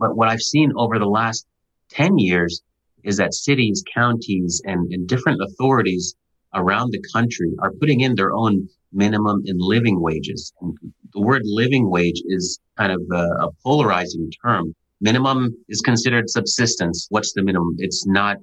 But 0.00 0.16
what 0.16 0.28
I've 0.28 0.40
seen 0.40 0.72
over 0.76 0.98
the 0.98 1.06
last 1.06 1.46
10 1.90 2.18
years 2.18 2.62
is 3.04 3.18
that 3.18 3.34
cities, 3.34 3.84
counties, 3.94 4.62
and, 4.64 4.92
and 4.92 5.06
different 5.06 5.40
authorities 5.42 6.14
around 6.54 6.90
the 6.90 7.02
country 7.12 7.52
are 7.60 7.72
putting 7.72 8.00
in 8.00 8.14
their 8.14 8.32
own 8.32 8.68
minimum 8.92 9.42
and 9.46 9.60
living 9.60 10.00
wages. 10.00 10.52
And 10.60 10.76
the 11.12 11.20
word 11.20 11.42
living 11.44 11.90
wage 11.90 12.22
is 12.26 12.58
kind 12.76 12.92
of 12.92 13.00
a, 13.12 13.46
a 13.46 13.48
polarizing 13.62 14.30
term. 14.44 14.74
Minimum 15.00 15.54
is 15.68 15.80
considered 15.80 16.30
subsistence. 16.30 17.06
What's 17.10 17.32
the 17.32 17.42
minimum? 17.42 17.74
It's 17.78 18.06
not 18.06 18.36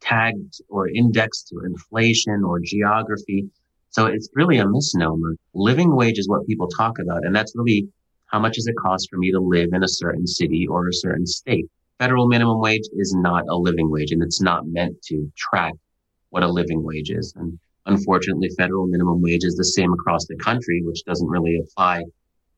tagged 0.00 0.60
or 0.68 0.88
indexed 0.88 1.48
to 1.48 1.60
inflation 1.64 2.42
or 2.44 2.60
geography. 2.60 3.48
So 3.90 4.06
it's 4.06 4.28
really 4.34 4.58
a 4.58 4.68
misnomer. 4.68 5.36
Living 5.54 5.94
wage 5.94 6.18
is 6.18 6.28
what 6.28 6.46
people 6.46 6.68
talk 6.68 6.98
about. 6.98 7.24
And 7.24 7.34
that's 7.34 7.52
really 7.56 7.88
how 8.34 8.40
much 8.40 8.56
does 8.56 8.66
it 8.66 8.74
cost 8.74 9.08
for 9.08 9.16
me 9.16 9.30
to 9.30 9.38
live 9.38 9.68
in 9.74 9.84
a 9.84 9.88
certain 9.88 10.26
city 10.26 10.66
or 10.66 10.88
a 10.88 10.92
certain 10.92 11.24
state? 11.24 11.66
Federal 12.00 12.26
minimum 12.26 12.58
wage 12.58 12.82
is 12.94 13.14
not 13.14 13.44
a 13.48 13.54
living 13.54 13.88
wage 13.88 14.10
and 14.10 14.24
it's 14.24 14.40
not 14.40 14.66
meant 14.66 15.00
to 15.02 15.30
track 15.36 15.72
what 16.30 16.42
a 16.42 16.48
living 16.48 16.82
wage 16.82 17.12
is. 17.12 17.32
And 17.36 17.56
unfortunately, 17.86 18.48
federal 18.58 18.88
minimum 18.88 19.22
wage 19.22 19.44
is 19.44 19.54
the 19.54 19.64
same 19.64 19.92
across 19.92 20.26
the 20.26 20.34
country, 20.34 20.82
which 20.82 21.04
doesn't 21.04 21.28
really 21.28 21.60
apply 21.60 22.02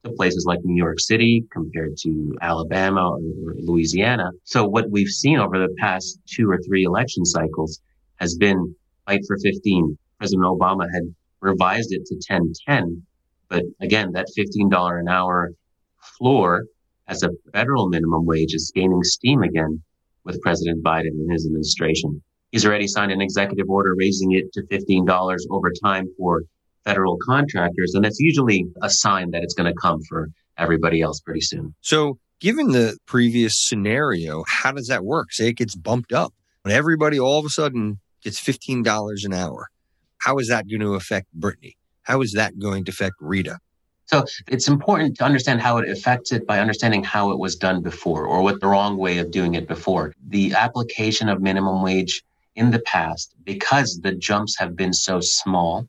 to 0.03 0.13
places 0.13 0.47
like 0.47 0.61
New 0.65 0.83
York 0.83 0.99
City 0.99 1.45
compared 1.53 1.99
to 1.99 2.35
Alabama 2.41 3.11
or, 3.11 3.55
Louisiana. 3.59 4.31
So 4.45 4.67
what 4.67 4.91
we've 4.91 5.09
seen 5.09 5.39
over 5.39 5.59
the 5.59 5.75
past 5.79 6.19
two 6.25 6.51
or 6.51 6.59
three 6.63 6.85
election 6.85 7.27
cycles 7.27 7.83
has 8.15 8.35
been 8.37 8.75
fight 9.05 9.21
for 9.27 9.37
15. 9.43 9.99
President 10.19 10.47
Obama 10.47 10.87
had 10.91 11.03
revised 11.43 11.93
it 11.93 12.07
to 12.07 12.15
1010. 12.15 13.03
But 13.51 13.65
again, 13.79 14.13
that 14.13 14.29
$15 14.37 15.01
an 15.01 15.09
hour 15.09 15.53
floor 16.19 16.65
as 17.09 17.23
a 17.23 17.31
federal 17.53 17.89
minimum 17.89 18.27
wage 18.27 18.55
is 18.55 18.73
gaining 18.75 19.03
steam 19.03 19.43
again 19.43 19.83
with 20.25 20.41
President 20.43 20.83
Biden 20.83 21.11
and 21.11 21.31
his 21.31 21.47
administration. 21.47 22.23
He's 22.51 22.67
already 22.67 22.89
signed 22.89 23.13
an 23.13 23.21
executive 23.21 23.69
order 23.69 23.95
raising 23.97 24.33
it 24.33 24.53
to 24.55 24.63
$15 24.63 25.39
over 25.51 25.73
time 25.83 26.07
for 26.19 26.43
federal 26.85 27.19
contractors. 27.27 27.93
And 27.95 28.05
that's 28.05 28.19
usually 28.21 28.65
a 28.83 28.91
sign 28.91 29.31
that 29.33 29.43
it's 29.43 29.55
going 29.55 29.73
to 29.73 29.79
come 29.81 30.01
for 30.09 30.29
everybody 30.57 31.03
else 31.03 31.21
pretty 31.21 31.41
soon. 31.41 31.75
So, 31.81 32.19
given 32.41 32.73
the 32.73 32.97
previous 33.07 33.59
scenario, 33.59 34.45
how 34.47 34.73
does 34.73 34.89
that 34.89 35.05
work? 35.05 35.33
Say 35.33 35.49
it 35.49 35.57
gets 35.57 35.75
bumped 35.75 36.13
up 36.13 36.33
when 36.63 36.75
everybody 36.75 37.19
all 37.19 37.39
of 37.39 37.45
a 37.45 37.51
sudden 37.51 37.99
gets 38.23 38.41
$15 38.43 39.25
an 39.25 39.33
hour. 39.33 39.69
How 40.19 40.39
is 40.39 40.49
that 40.49 40.69
going 40.69 40.81
to 40.81 40.95
affect 40.95 41.33
Brittany? 41.33 41.77
How 42.03 42.23
is 42.23 42.33
that 42.33 42.59
going 42.59 42.85
to 42.85 42.91
affect 42.91 43.17
Rita? 43.21 43.59
So 44.07 44.25
it's 44.47 44.69
important 44.69 45.17
to 45.17 45.25
understand 45.25 45.61
how 45.61 45.79
it 45.79 45.89
affects 45.89 46.31
it 46.31 46.47
by 46.47 46.61
understanding 46.61 47.03
how 47.03 47.31
it 47.31 47.39
was 47.39 47.57
done 47.57 47.83
before 47.83 48.25
or 48.25 48.41
what 48.43 48.61
the 48.61 48.69
wrong 48.69 48.97
way 48.97 49.19
of 49.19 49.33
doing 49.33 49.55
it 49.55 49.67
before. 49.67 50.15
The 50.29 50.55
application 50.55 51.29
of 51.29 51.43
minimum 51.43 51.83
wage 51.83 52.23
in 52.55 52.71
the 52.71 52.79
past, 52.81 53.35
because 53.45 53.99
the 54.03 54.13
jumps 54.13 54.57
have 54.59 54.77
been 54.77 54.93
so 54.93 55.21
small, 55.21 55.89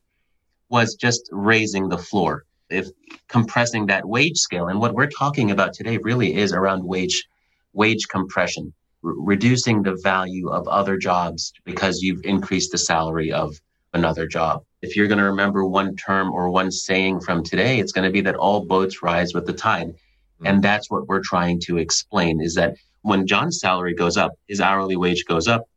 was 0.68 0.96
just 0.96 1.28
raising 1.32 1.88
the 1.88 1.96
floor. 1.96 2.44
If 2.70 2.88
compressing 3.28 3.86
that 3.86 4.06
wage 4.06 4.36
scale, 4.36 4.68
and 4.68 4.80
what 4.80 4.94
we're 4.94 5.06
talking 5.06 5.50
about 5.50 5.72
today 5.72 5.98
really 5.98 6.34
is 6.34 6.52
around 6.52 6.84
wage 6.84 7.26
wage 7.72 8.08
compression, 8.08 8.74
r- 9.04 9.12
reducing 9.16 9.82
the 9.82 9.96
value 10.02 10.48
of 10.48 10.66
other 10.68 10.96
jobs 10.96 11.52
because 11.64 12.02
you've 12.02 12.24
increased 12.24 12.72
the 12.72 12.78
salary 12.78 13.32
of 13.32 13.60
another 13.94 14.26
job. 14.26 14.64
If 14.80 14.96
you're 14.96 15.08
going 15.08 15.18
to 15.18 15.24
remember 15.24 15.64
one 15.64 15.96
term 15.96 16.32
or 16.32 16.50
one 16.50 16.70
saying 16.70 17.20
from 17.20 17.42
today, 17.42 17.80
it's 17.80 17.92
going 17.92 18.04
to 18.04 18.12
be 18.12 18.20
that 18.22 18.36
all 18.36 18.64
boats 18.64 19.02
rise 19.02 19.34
with 19.34 19.46
the 19.46 19.52
tide. 19.52 19.88
Mm-hmm. 19.88 20.46
And 20.46 20.62
that's 20.62 20.90
what 20.90 21.08
we're 21.08 21.22
trying 21.22 21.60
to 21.62 21.78
explain 21.78 22.40
is 22.40 22.54
that 22.54 22.76
when 23.02 23.26
John's 23.26 23.60
salary 23.60 23.94
goes 23.94 24.16
up, 24.16 24.32
his 24.46 24.60
hourly 24.60 24.96
wage 24.96 25.24
goes 25.24 25.48
up 25.48 25.68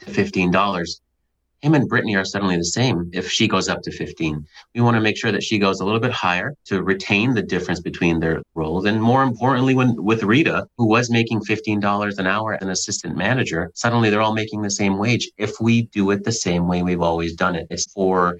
to 0.00 0.06
$15 0.06 1.00
him 1.66 1.74
and 1.74 1.88
Brittany 1.88 2.14
are 2.14 2.24
suddenly 2.24 2.56
the 2.56 2.64
same 2.64 3.10
if 3.12 3.28
she 3.28 3.48
goes 3.48 3.68
up 3.68 3.82
to 3.82 3.90
15. 3.90 4.46
We 4.74 4.80
want 4.80 4.94
to 4.94 5.00
make 5.00 5.16
sure 5.16 5.32
that 5.32 5.42
she 5.42 5.58
goes 5.58 5.80
a 5.80 5.84
little 5.84 5.98
bit 5.98 6.12
higher 6.12 6.54
to 6.66 6.80
retain 6.80 7.34
the 7.34 7.42
difference 7.42 7.80
between 7.80 8.20
their 8.20 8.40
roles. 8.54 8.84
And 8.84 9.02
more 9.02 9.24
importantly, 9.24 9.74
when 9.74 10.00
with 10.02 10.22
Rita, 10.22 10.68
who 10.78 10.86
was 10.86 11.10
making 11.10 11.40
$15 11.40 12.18
an 12.18 12.26
hour 12.28 12.52
an 12.52 12.70
assistant 12.70 13.16
manager, 13.16 13.72
suddenly 13.74 14.10
they're 14.10 14.20
all 14.20 14.32
making 14.32 14.62
the 14.62 14.70
same 14.70 14.96
wage 14.96 15.28
if 15.38 15.60
we 15.60 15.82
do 15.86 16.12
it 16.12 16.22
the 16.22 16.30
same 16.30 16.68
way 16.68 16.84
we've 16.84 17.02
always 17.02 17.34
done 17.34 17.56
it. 17.56 17.66
It's 17.68 17.90
for 17.90 18.38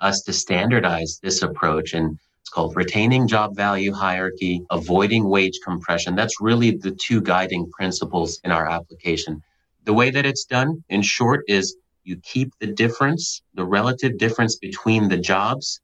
us 0.00 0.20
to 0.24 0.34
standardize 0.34 1.18
this 1.22 1.40
approach 1.40 1.94
and 1.94 2.18
it's 2.42 2.50
called 2.50 2.76
retaining 2.76 3.26
job 3.26 3.56
value 3.56 3.92
hierarchy, 3.92 4.62
avoiding 4.70 5.30
wage 5.30 5.58
compression. 5.64 6.14
That's 6.14 6.42
really 6.42 6.72
the 6.72 6.90
two 6.90 7.22
guiding 7.22 7.70
principles 7.70 8.38
in 8.44 8.52
our 8.52 8.68
application. 8.68 9.42
The 9.84 9.94
way 9.94 10.10
that 10.10 10.26
it's 10.26 10.44
done, 10.44 10.84
in 10.90 11.00
short, 11.00 11.44
is 11.48 11.74
you 12.06 12.16
keep 12.22 12.52
the 12.60 12.68
difference, 12.68 13.42
the 13.54 13.64
relative 13.64 14.16
difference 14.16 14.56
between 14.56 15.08
the 15.08 15.16
jobs, 15.16 15.80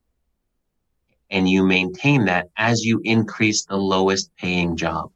and 1.31 1.49
you 1.49 1.65
maintain 1.65 2.27
that 2.27 2.49
as 2.57 2.83
you 2.85 3.01
increase 3.03 3.65
the 3.65 3.77
lowest 3.77 4.31
paying 4.37 4.77
job. 4.77 5.11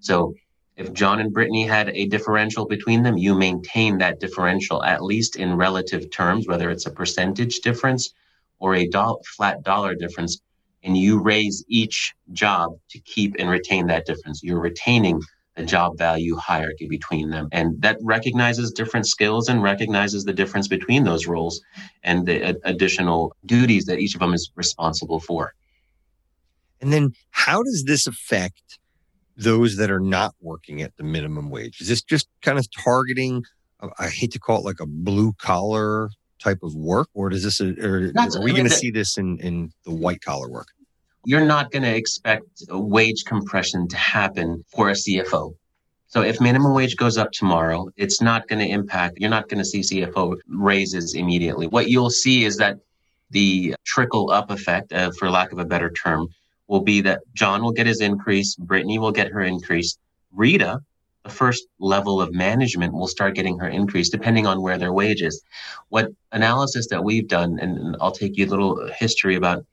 So 0.00 0.34
if 0.76 0.94
John 0.94 1.20
and 1.20 1.32
Brittany 1.32 1.66
had 1.66 1.90
a 1.90 2.06
differential 2.06 2.66
between 2.66 3.02
them, 3.02 3.18
you 3.18 3.34
maintain 3.34 3.98
that 3.98 4.18
differential 4.18 4.82
at 4.82 5.02
least 5.02 5.36
in 5.36 5.56
relative 5.56 6.10
terms, 6.10 6.48
whether 6.48 6.70
it's 6.70 6.86
a 6.86 6.90
percentage 6.90 7.60
difference 7.60 8.14
or 8.58 8.74
a 8.74 8.86
do- 8.86 9.18
flat 9.36 9.62
dollar 9.62 9.94
difference, 9.94 10.40
and 10.82 10.96
you 10.96 11.20
raise 11.20 11.64
each 11.68 12.14
job 12.32 12.78
to 12.90 12.98
keep 13.00 13.34
and 13.38 13.50
retain 13.50 13.86
that 13.88 14.06
difference. 14.06 14.42
You're 14.42 14.60
retaining 14.60 15.20
the 15.56 15.64
job 15.64 15.96
value 15.96 16.36
hierarchy 16.36 16.86
between 16.86 17.30
them. 17.30 17.48
And 17.50 17.80
that 17.82 17.98
recognizes 18.02 18.70
different 18.70 19.06
skills 19.06 19.48
and 19.48 19.62
recognizes 19.62 20.24
the 20.24 20.32
difference 20.32 20.68
between 20.68 21.04
those 21.04 21.26
roles 21.26 21.60
and 22.02 22.26
the 22.26 22.58
additional 22.64 23.34
duties 23.44 23.86
that 23.86 23.98
each 23.98 24.14
of 24.14 24.20
them 24.20 24.34
is 24.34 24.50
responsible 24.54 25.18
for. 25.18 25.54
And 26.80 26.92
then 26.92 27.12
how 27.30 27.62
does 27.62 27.84
this 27.86 28.06
affect 28.06 28.78
those 29.36 29.76
that 29.76 29.90
are 29.90 30.00
not 30.00 30.34
working 30.40 30.82
at 30.82 30.96
the 30.96 31.04
minimum 31.04 31.50
wage? 31.50 31.80
Is 31.80 31.88
this 31.88 32.02
just 32.02 32.28
kind 32.42 32.58
of 32.58 32.66
targeting, 32.70 33.42
I 33.98 34.08
hate 34.08 34.32
to 34.32 34.38
call 34.38 34.58
it 34.58 34.64
like 34.64 34.80
a 34.80 34.86
blue 34.86 35.32
collar 35.38 36.10
type 36.38 36.58
of 36.62 36.74
work, 36.74 37.08
or 37.14 37.30
does 37.30 37.44
this, 37.44 37.62
or 37.62 38.12
are 38.18 38.42
we 38.42 38.52
going 38.52 38.64
to 38.64 38.70
see 38.70 38.90
this 38.90 39.16
in, 39.16 39.38
in 39.38 39.70
the 39.86 39.94
white 39.94 40.20
collar 40.20 40.50
work? 40.50 40.68
You're 41.26 41.44
not 41.44 41.72
going 41.72 41.82
to 41.82 41.92
expect 41.92 42.46
wage 42.68 43.24
compression 43.24 43.88
to 43.88 43.96
happen 43.96 44.64
for 44.68 44.90
a 44.90 44.92
CFO. 44.92 45.56
So 46.06 46.22
if 46.22 46.40
minimum 46.40 46.72
wage 46.72 46.96
goes 46.96 47.18
up 47.18 47.32
tomorrow, 47.32 47.88
it's 47.96 48.22
not 48.22 48.46
going 48.46 48.60
to 48.60 48.72
impact, 48.72 49.18
you're 49.18 49.28
not 49.28 49.48
going 49.48 49.58
to 49.58 49.64
see 49.64 49.80
CFO 49.80 50.36
raises 50.46 51.14
immediately. 51.14 51.66
What 51.66 51.88
you'll 51.88 52.10
see 52.10 52.44
is 52.44 52.56
that 52.58 52.76
the 53.30 53.74
trickle 53.84 54.30
up 54.30 54.52
effect, 54.52 54.92
uh, 54.92 55.10
for 55.18 55.28
lack 55.28 55.50
of 55.50 55.58
a 55.58 55.64
better 55.64 55.90
term, 55.90 56.28
will 56.68 56.82
be 56.82 57.00
that 57.00 57.22
John 57.34 57.60
will 57.60 57.72
get 57.72 57.88
his 57.88 58.00
increase, 58.00 58.54
Brittany 58.54 59.00
will 59.00 59.10
get 59.10 59.32
her 59.32 59.40
increase, 59.40 59.98
Rita, 60.32 60.78
the 61.24 61.30
first 61.30 61.66
level 61.80 62.20
of 62.20 62.32
management, 62.32 62.94
will 62.94 63.08
start 63.08 63.34
getting 63.34 63.58
her 63.58 63.68
increase 63.68 64.10
depending 64.10 64.46
on 64.46 64.62
where 64.62 64.78
their 64.78 64.92
wage 64.92 65.22
is. 65.22 65.42
What 65.88 66.12
analysis 66.30 66.86
that 66.90 67.02
we've 67.02 67.26
done, 67.26 67.58
and 67.60 67.96
I'll 68.00 68.12
take 68.12 68.36
you 68.36 68.46
a 68.46 68.52
little 68.54 68.88
history 68.96 69.34
about 69.34 69.66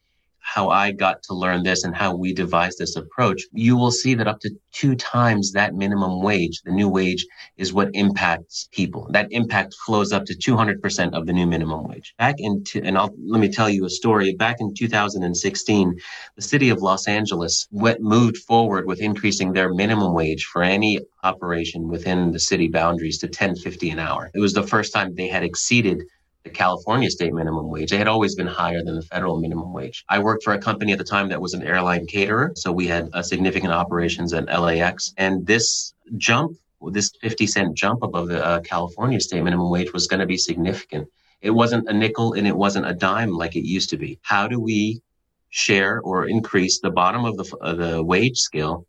how 0.43 0.69
I 0.69 0.91
got 0.91 1.23
to 1.23 1.33
learn 1.33 1.63
this 1.63 1.83
and 1.83 1.95
how 1.95 2.15
we 2.15 2.33
devised 2.33 2.77
this 2.77 2.95
approach, 2.95 3.41
you 3.53 3.77
will 3.77 3.91
see 3.91 4.13
that 4.13 4.27
up 4.27 4.39
to 4.41 4.51
two 4.71 4.95
times 4.95 5.53
that 5.53 5.73
minimum 5.73 6.21
wage, 6.21 6.61
the 6.63 6.71
new 6.71 6.89
wage, 6.89 7.25
is 7.57 7.73
what 7.73 7.89
impacts 7.93 8.67
people. 8.71 9.07
That 9.11 9.27
impact 9.31 9.73
flows 9.85 10.11
up 10.11 10.25
to 10.25 10.35
200% 10.35 11.13
of 11.13 11.25
the 11.25 11.33
new 11.33 11.47
minimum 11.47 11.87
wage. 11.87 12.13
Back 12.19 12.35
into, 12.39 12.83
and 12.83 12.97
I'll, 12.97 13.15
let 13.25 13.39
me 13.39 13.49
tell 13.49 13.69
you 13.69 13.85
a 13.85 13.89
story. 13.89 14.35
Back 14.35 14.57
in 14.59 14.73
2016, 14.73 15.95
the 16.35 16.41
city 16.41 16.69
of 16.69 16.81
Los 16.81 17.07
Angeles 17.07 17.67
went, 17.71 18.01
moved 18.01 18.37
forward 18.37 18.85
with 18.85 18.99
increasing 18.99 19.53
their 19.53 19.73
minimum 19.73 20.13
wage 20.13 20.45
for 20.45 20.61
any 20.61 20.99
operation 21.23 21.87
within 21.87 22.31
the 22.31 22.39
city 22.39 22.67
boundaries 22.67 23.17
to 23.19 23.27
1050 23.27 23.89
an 23.91 23.99
hour. 23.99 24.29
It 24.33 24.39
was 24.39 24.53
the 24.53 24.67
first 24.67 24.93
time 24.93 25.15
they 25.15 25.29
had 25.29 25.43
exceeded 25.43 26.03
the 26.43 26.49
California 26.49 27.09
state 27.09 27.33
minimum 27.33 27.69
wage. 27.69 27.91
They 27.91 27.97
had 27.97 28.07
always 28.07 28.35
been 28.35 28.47
higher 28.47 28.83
than 28.83 28.95
the 28.95 29.01
federal 29.01 29.39
minimum 29.39 29.71
wage. 29.71 30.03
I 30.09 30.19
worked 30.19 30.43
for 30.43 30.53
a 30.53 30.59
company 30.59 30.91
at 30.91 30.97
the 30.97 31.03
time 31.03 31.29
that 31.29 31.41
was 31.41 31.53
an 31.53 31.63
airline 31.63 32.05
caterer. 32.05 32.51
So 32.55 32.71
we 32.71 32.85
had 32.85 33.09
a 33.13 33.23
significant 33.23 33.71
operations 33.71 34.33
at 34.33 34.47
LAX. 34.47 35.13
And 35.17 35.45
this 35.47 35.93
jump, 36.17 36.57
this 36.91 37.11
50 37.21 37.47
cent 37.47 37.75
jump 37.75 38.03
above 38.03 38.27
the 38.27 38.45
uh, 38.45 38.59
California 38.59 39.21
state 39.21 39.41
minimum 39.41 39.69
wage 39.69 39.93
was 39.93 40.07
going 40.07 40.19
to 40.19 40.25
be 40.25 40.37
significant. 40.37 41.07
It 41.41 41.51
wasn't 41.51 41.87
a 41.87 41.93
nickel 41.93 42.33
and 42.33 42.45
it 42.45 42.55
wasn't 42.55 42.87
a 42.87 42.93
dime 42.93 43.31
like 43.31 43.55
it 43.55 43.65
used 43.65 43.89
to 43.91 43.97
be. 43.97 44.19
How 44.21 44.47
do 44.47 44.59
we 44.59 45.01
share 45.49 46.01
or 46.01 46.27
increase 46.27 46.79
the 46.79 46.91
bottom 46.91 47.23
of 47.23 47.37
the, 47.37 47.57
of 47.61 47.77
the 47.77 48.03
wage 48.03 48.37
scale 48.37 48.85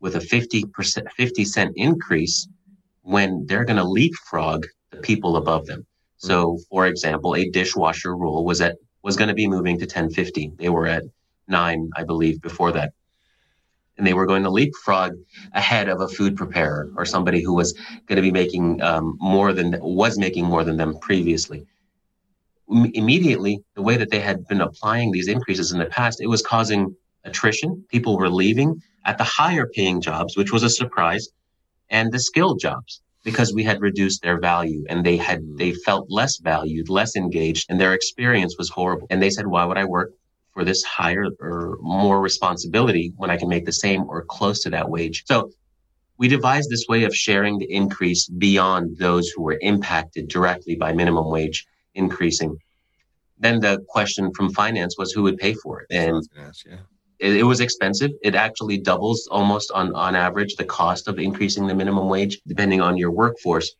with 0.00 0.14
a 0.16 0.20
50%, 0.20 1.10
50 1.10 1.44
cent 1.44 1.72
increase 1.76 2.48
when 3.02 3.44
they're 3.46 3.64
going 3.64 3.78
to 3.78 3.84
leapfrog 3.84 4.64
the 4.90 4.98
people 4.98 5.36
above 5.36 5.66
them? 5.66 5.86
So, 6.18 6.58
for 6.70 6.86
example, 6.86 7.34
a 7.36 7.48
dishwasher 7.50 8.16
rule 8.16 8.44
was 8.44 8.60
at 8.60 8.76
was 9.02 9.16
going 9.16 9.28
to 9.28 9.34
be 9.34 9.48
moving 9.48 9.78
to 9.78 9.84
1050. 9.86 10.52
They 10.58 10.68
were 10.68 10.86
at 10.86 11.04
nine, 11.48 11.90
I 11.96 12.04
believe, 12.04 12.40
before 12.42 12.72
that. 12.72 12.92
and 13.96 14.06
they 14.06 14.14
were 14.14 14.26
going 14.26 14.44
to 14.44 14.50
leapfrog 14.50 15.12
ahead 15.52 15.88
of 15.88 16.00
a 16.00 16.08
food 16.08 16.36
preparer 16.36 16.90
or 16.96 17.04
somebody 17.04 17.42
who 17.42 17.54
was 17.54 17.72
going 18.06 18.16
to 18.16 18.22
be 18.22 18.30
making 18.32 18.80
um, 18.82 19.16
more 19.20 19.52
than 19.52 19.76
was 19.80 20.18
making 20.18 20.44
more 20.44 20.64
than 20.64 20.76
them 20.76 20.98
previously. 21.00 21.66
M- 22.70 22.90
immediately, 22.94 23.60
the 23.74 23.82
way 23.82 23.96
that 23.96 24.10
they 24.10 24.20
had 24.20 24.46
been 24.48 24.60
applying 24.60 25.10
these 25.12 25.28
increases 25.28 25.72
in 25.72 25.78
the 25.78 25.86
past, 25.86 26.20
it 26.20 26.28
was 26.28 26.42
causing 26.42 26.94
attrition. 27.24 27.84
People 27.88 28.16
were 28.16 28.28
leaving 28.30 28.80
at 29.04 29.18
the 29.18 29.24
higher 29.24 29.66
paying 29.74 30.00
jobs, 30.00 30.36
which 30.36 30.52
was 30.52 30.62
a 30.62 30.70
surprise, 30.70 31.28
and 31.90 32.12
the 32.12 32.20
skilled 32.20 32.60
jobs 32.60 33.00
because 33.30 33.52
we 33.52 33.62
had 33.62 33.80
reduced 33.80 34.22
their 34.22 34.40
value 34.40 34.84
and 34.88 35.04
they 35.04 35.16
had 35.16 35.40
they 35.56 35.72
felt 35.72 36.06
less 36.10 36.38
valued, 36.38 36.88
less 36.88 37.14
engaged, 37.14 37.66
and 37.68 37.80
their 37.80 37.94
experience 37.94 38.56
was 38.58 38.68
horrible. 38.70 39.06
And 39.10 39.22
they 39.22 39.30
said, 39.30 39.46
"Why 39.46 39.64
would 39.64 39.78
I 39.78 39.84
work 39.84 40.12
for 40.54 40.64
this 40.64 40.82
higher 40.82 41.26
or 41.40 41.78
more 41.80 42.20
responsibility 42.20 43.12
when 43.16 43.30
I 43.30 43.36
can 43.36 43.48
make 43.48 43.66
the 43.66 43.80
same 43.86 44.02
or 44.10 44.24
close 44.24 44.60
to 44.62 44.70
that 44.70 44.88
wage?" 44.88 45.24
So 45.26 45.50
we 46.18 46.26
devised 46.28 46.70
this 46.70 46.86
way 46.88 47.04
of 47.04 47.14
sharing 47.14 47.58
the 47.58 47.70
increase 47.70 48.28
beyond 48.28 48.96
those 48.98 49.28
who 49.28 49.42
were 49.42 49.58
impacted 49.60 50.28
directly 50.28 50.74
by 50.74 50.92
minimum 50.92 51.30
wage 51.30 51.66
increasing. 51.94 52.56
Then 53.38 53.60
the 53.60 53.84
question 53.88 54.32
from 54.36 54.52
finance 54.52 54.96
was 54.98 55.12
who 55.12 55.22
would 55.24 55.38
pay 55.38 55.54
for 55.54 55.82
it, 55.82 55.86
and 55.90 56.22
yeah 56.66 56.78
it, 57.18 57.36
it, 57.36 57.42
was 57.42 57.60
expensive. 57.60 58.12
It 58.22 58.34
actually 58.34 58.78
doubles 58.78 59.26
almost 59.30 59.70
on, 59.72 59.94
on 59.94 60.14
average 60.14 60.56
the 60.56 60.64
cost 60.64 61.08
of 61.08 61.18
increasing 61.18 61.66
the 61.66 61.74
minimum 61.74 62.08
wage, 62.08 62.40
depending 62.46 62.80
on 62.80 62.96
your 62.96 63.10
workforce. 63.10 63.74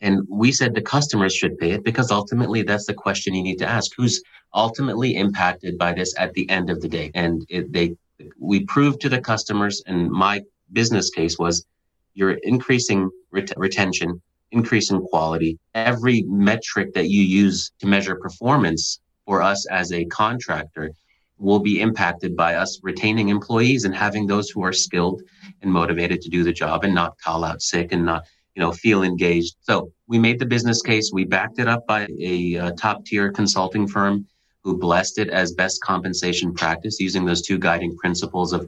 And 0.00 0.26
we 0.28 0.52
said 0.52 0.74
the 0.74 0.82
customers 0.82 1.34
should 1.34 1.58
pay 1.58 1.70
it 1.70 1.84
because 1.84 2.10
ultimately 2.10 2.62
that's 2.62 2.86
the 2.86 2.94
question 2.94 3.34
you 3.34 3.42
need 3.42 3.58
to 3.58 3.68
ask. 3.68 3.92
Who's 3.96 4.22
ultimately 4.52 5.16
impacted 5.16 5.78
by 5.78 5.92
this 5.94 6.14
at 6.18 6.34
the 6.34 6.48
end 6.50 6.68
of 6.68 6.80
the 6.82 6.88
day? 6.88 7.10
And 7.14 7.46
it, 7.48 7.72
they, 7.72 7.96
we 8.38 8.64
proved 8.64 9.00
to 9.02 9.08
the 9.08 9.20
customers, 9.20 9.82
and 9.86 10.10
my 10.10 10.42
business 10.72 11.10
case 11.10 11.38
was 11.38 11.66
you're 12.14 12.32
increasing 12.42 13.10
ret- 13.30 13.52
retention, 13.56 14.20
increasing 14.50 15.00
quality. 15.00 15.58
Every 15.74 16.22
metric 16.22 16.92
that 16.94 17.08
you 17.08 17.22
use 17.22 17.72
to 17.78 17.86
measure 17.86 18.16
performance 18.16 19.00
for 19.24 19.42
us 19.42 19.66
as 19.66 19.92
a 19.92 20.04
contractor 20.06 20.92
will 21.38 21.58
be 21.58 21.80
impacted 21.80 22.36
by 22.36 22.54
us 22.54 22.80
retaining 22.82 23.28
employees 23.28 23.84
and 23.84 23.94
having 23.94 24.26
those 24.26 24.50
who 24.50 24.62
are 24.62 24.72
skilled 24.72 25.22
and 25.62 25.72
motivated 25.72 26.20
to 26.22 26.28
do 26.28 26.44
the 26.44 26.52
job 26.52 26.84
and 26.84 26.94
not 26.94 27.18
call 27.18 27.44
out 27.44 27.60
sick 27.60 27.92
and 27.92 28.04
not 28.04 28.24
you 28.54 28.60
know 28.62 28.72
feel 28.72 29.02
engaged. 29.02 29.56
So 29.60 29.92
we 30.06 30.18
made 30.18 30.38
the 30.38 30.46
business 30.46 30.80
case. 30.82 31.10
We 31.12 31.24
backed 31.24 31.58
it 31.58 31.68
up 31.68 31.86
by 31.86 32.08
a, 32.20 32.72
top 32.72 33.04
tier 33.04 33.30
consulting 33.32 33.88
firm 33.88 34.26
who 34.64 34.78
blessed 34.78 35.18
it 35.18 35.28
as 35.28 35.52
best 35.52 35.82
compensation 35.82 36.54
practice 36.54 36.98
using 36.98 37.26
those 37.26 37.42
two 37.42 37.58
guiding 37.58 37.94
principles 37.98 38.54
of 38.54 38.66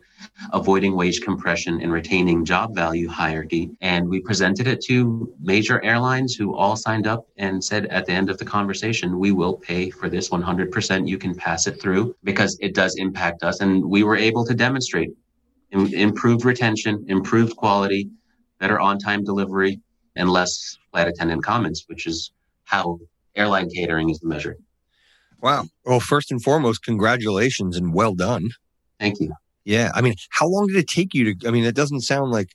avoiding 0.52 0.94
wage 0.94 1.22
compression 1.22 1.80
and 1.80 1.90
retaining 1.90 2.44
job 2.44 2.74
value 2.74 3.08
hierarchy. 3.08 3.70
And 3.80 4.06
we 4.06 4.20
presented 4.20 4.66
it 4.66 4.82
to 4.84 5.32
major 5.40 5.82
airlines 5.82 6.34
who 6.34 6.54
all 6.54 6.76
signed 6.76 7.06
up 7.06 7.26
and 7.38 7.64
said 7.64 7.86
at 7.86 8.04
the 8.04 8.12
end 8.12 8.28
of 8.28 8.36
the 8.36 8.44
conversation, 8.44 9.18
we 9.18 9.32
will 9.32 9.54
pay 9.54 9.88
for 9.88 10.10
this 10.10 10.28
100%. 10.28 11.08
You 11.08 11.16
can 11.16 11.34
pass 11.34 11.66
it 11.66 11.80
through 11.80 12.14
because 12.24 12.58
it 12.60 12.74
does 12.74 12.96
impact 12.96 13.42
us. 13.42 13.60
And 13.60 13.82
we 13.82 14.02
were 14.02 14.16
able 14.16 14.44
to 14.44 14.54
demonstrate 14.54 15.10
improved 15.70 16.44
retention, 16.44 17.06
improved 17.08 17.56
quality, 17.56 18.10
better 18.60 18.78
on 18.78 18.98
time 18.98 19.24
delivery, 19.24 19.80
and 20.14 20.30
less 20.30 20.78
flight 20.90 21.08
attendant 21.08 21.42
comments, 21.42 21.84
which 21.86 22.06
is 22.06 22.32
how 22.64 22.98
airline 23.34 23.70
catering 23.70 24.10
is 24.10 24.22
measured. 24.22 24.58
Wow. 25.40 25.66
Well, 25.84 26.00
first 26.00 26.30
and 26.30 26.42
foremost, 26.42 26.82
congratulations 26.84 27.76
and 27.76 27.92
well 27.92 28.14
done. 28.14 28.50
Thank 28.98 29.20
you. 29.20 29.32
Yeah. 29.64 29.90
I 29.94 30.00
mean, 30.00 30.14
how 30.30 30.48
long 30.48 30.66
did 30.68 30.76
it 30.76 30.88
take 30.88 31.14
you 31.14 31.34
to? 31.34 31.48
I 31.48 31.50
mean, 31.50 31.64
it 31.64 31.74
doesn't 31.74 32.00
sound 32.02 32.30
like 32.30 32.50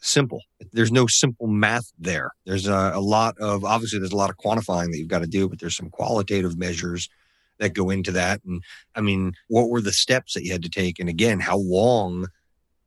simple. 0.00 0.42
There's 0.72 0.92
no 0.92 1.06
simple 1.06 1.46
math 1.46 1.92
there. 1.98 2.30
There's 2.44 2.68
a, 2.68 2.92
a 2.94 3.00
lot 3.00 3.36
of, 3.38 3.64
obviously, 3.64 3.98
there's 3.98 4.12
a 4.12 4.16
lot 4.16 4.30
of 4.30 4.36
quantifying 4.36 4.90
that 4.90 4.98
you've 4.98 5.08
got 5.08 5.20
to 5.20 5.26
do, 5.26 5.48
but 5.48 5.58
there's 5.58 5.76
some 5.76 5.90
qualitative 5.90 6.56
measures 6.58 7.08
that 7.58 7.70
go 7.70 7.90
into 7.90 8.12
that. 8.12 8.40
And 8.44 8.62
I 8.94 9.00
mean, 9.00 9.32
what 9.48 9.70
were 9.70 9.80
the 9.80 9.92
steps 9.92 10.34
that 10.34 10.44
you 10.44 10.52
had 10.52 10.62
to 10.62 10.68
take? 10.68 10.98
And 10.98 11.08
again, 11.08 11.40
how 11.40 11.56
long 11.56 12.26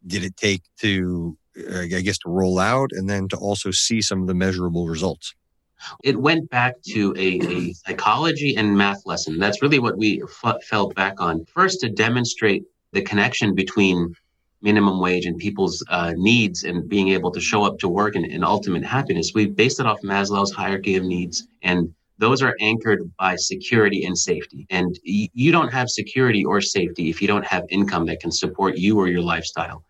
did 0.06 0.24
it 0.24 0.38
take 0.38 0.62
to, 0.82 1.38
I 1.74 1.88
guess, 1.88 2.20
to 2.20 2.30
roll 2.30 2.60
out 2.60 2.92
and 2.92 3.10
then 3.10 3.28
to 3.30 3.38
also 3.38 3.72
see 3.72 4.02
some 4.02 4.22
of 4.22 4.28
the 4.28 4.36
measurable 4.36 4.88
results? 4.88 5.34
It 6.04 6.20
went 6.20 6.50
back 6.50 6.76
to 6.94 7.14
a, 7.18 7.40
a 7.42 7.74
psychology 7.74 8.56
and 8.56 8.78
math 8.78 9.06
lesson. 9.06 9.38
That's 9.40 9.62
really 9.62 9.80
what 9.80 9.98
we 9.98 10.22
f- 10.44 10.64
fell 10.64 10.90
back 10.90 11.20
on. 11.20 11.46
First, 11.46 11.82
to 11.82 11.90
demonstrate 11.90 12.64
the 12.94 13.02
connection 13.02 13.56
between 13.56 14.14
minimum 14.62 15.00
wage 15.00 15.26
and 15.26 15.38
people's 15.38 15.84
uh, 15.90 16.14
needs 16.16 16.64
and 16.64 16.90
being 16.90 17.10
able 17.10 17.32
to 17.32 17.40
show 17.40 17.64
up 17.64 17.78
to 17.80 17.88
work 17.88 18.16
and, 18.16 18.26
and 18.26 18.44
ultimate 18.44 18.84
happiness. 18.84 19.32
We 19.34 19.48
based 19.48 19.80
it 19.80 19.86
off 19.86 20.02
Maslow's 20.02 20.52
hierarchy 20.52 20.96
of 20.98 21.04
needs, 21.04 21.48
and 21.62 21.94
those 22.18 22.42
are 22.42 22.56
anchored 22.60 23.00
by 23.18 23.36
security 23.38 24.04
and 24.06 24.18
safety. 24.18 24.68
And 24.70 25.00
y- 25.06 25.30
you 25.34 25.52
don't 25.52 25.72
have 25.72 25.90
security 25.90 26.44
or 26.44 26.60
safety 26.62 27.10
if 27.10 27.22
you 27.22 27.28
don't 27.28 27.46
have 27.46 27.64
income 27.70 28.06
that 28.08 28.20
can 28.20 28.32
support 28.32 28.78
you 28.78 28.98
or 28.98 29.08
your 29.08 29.22
lifestyle. 29.22 29.84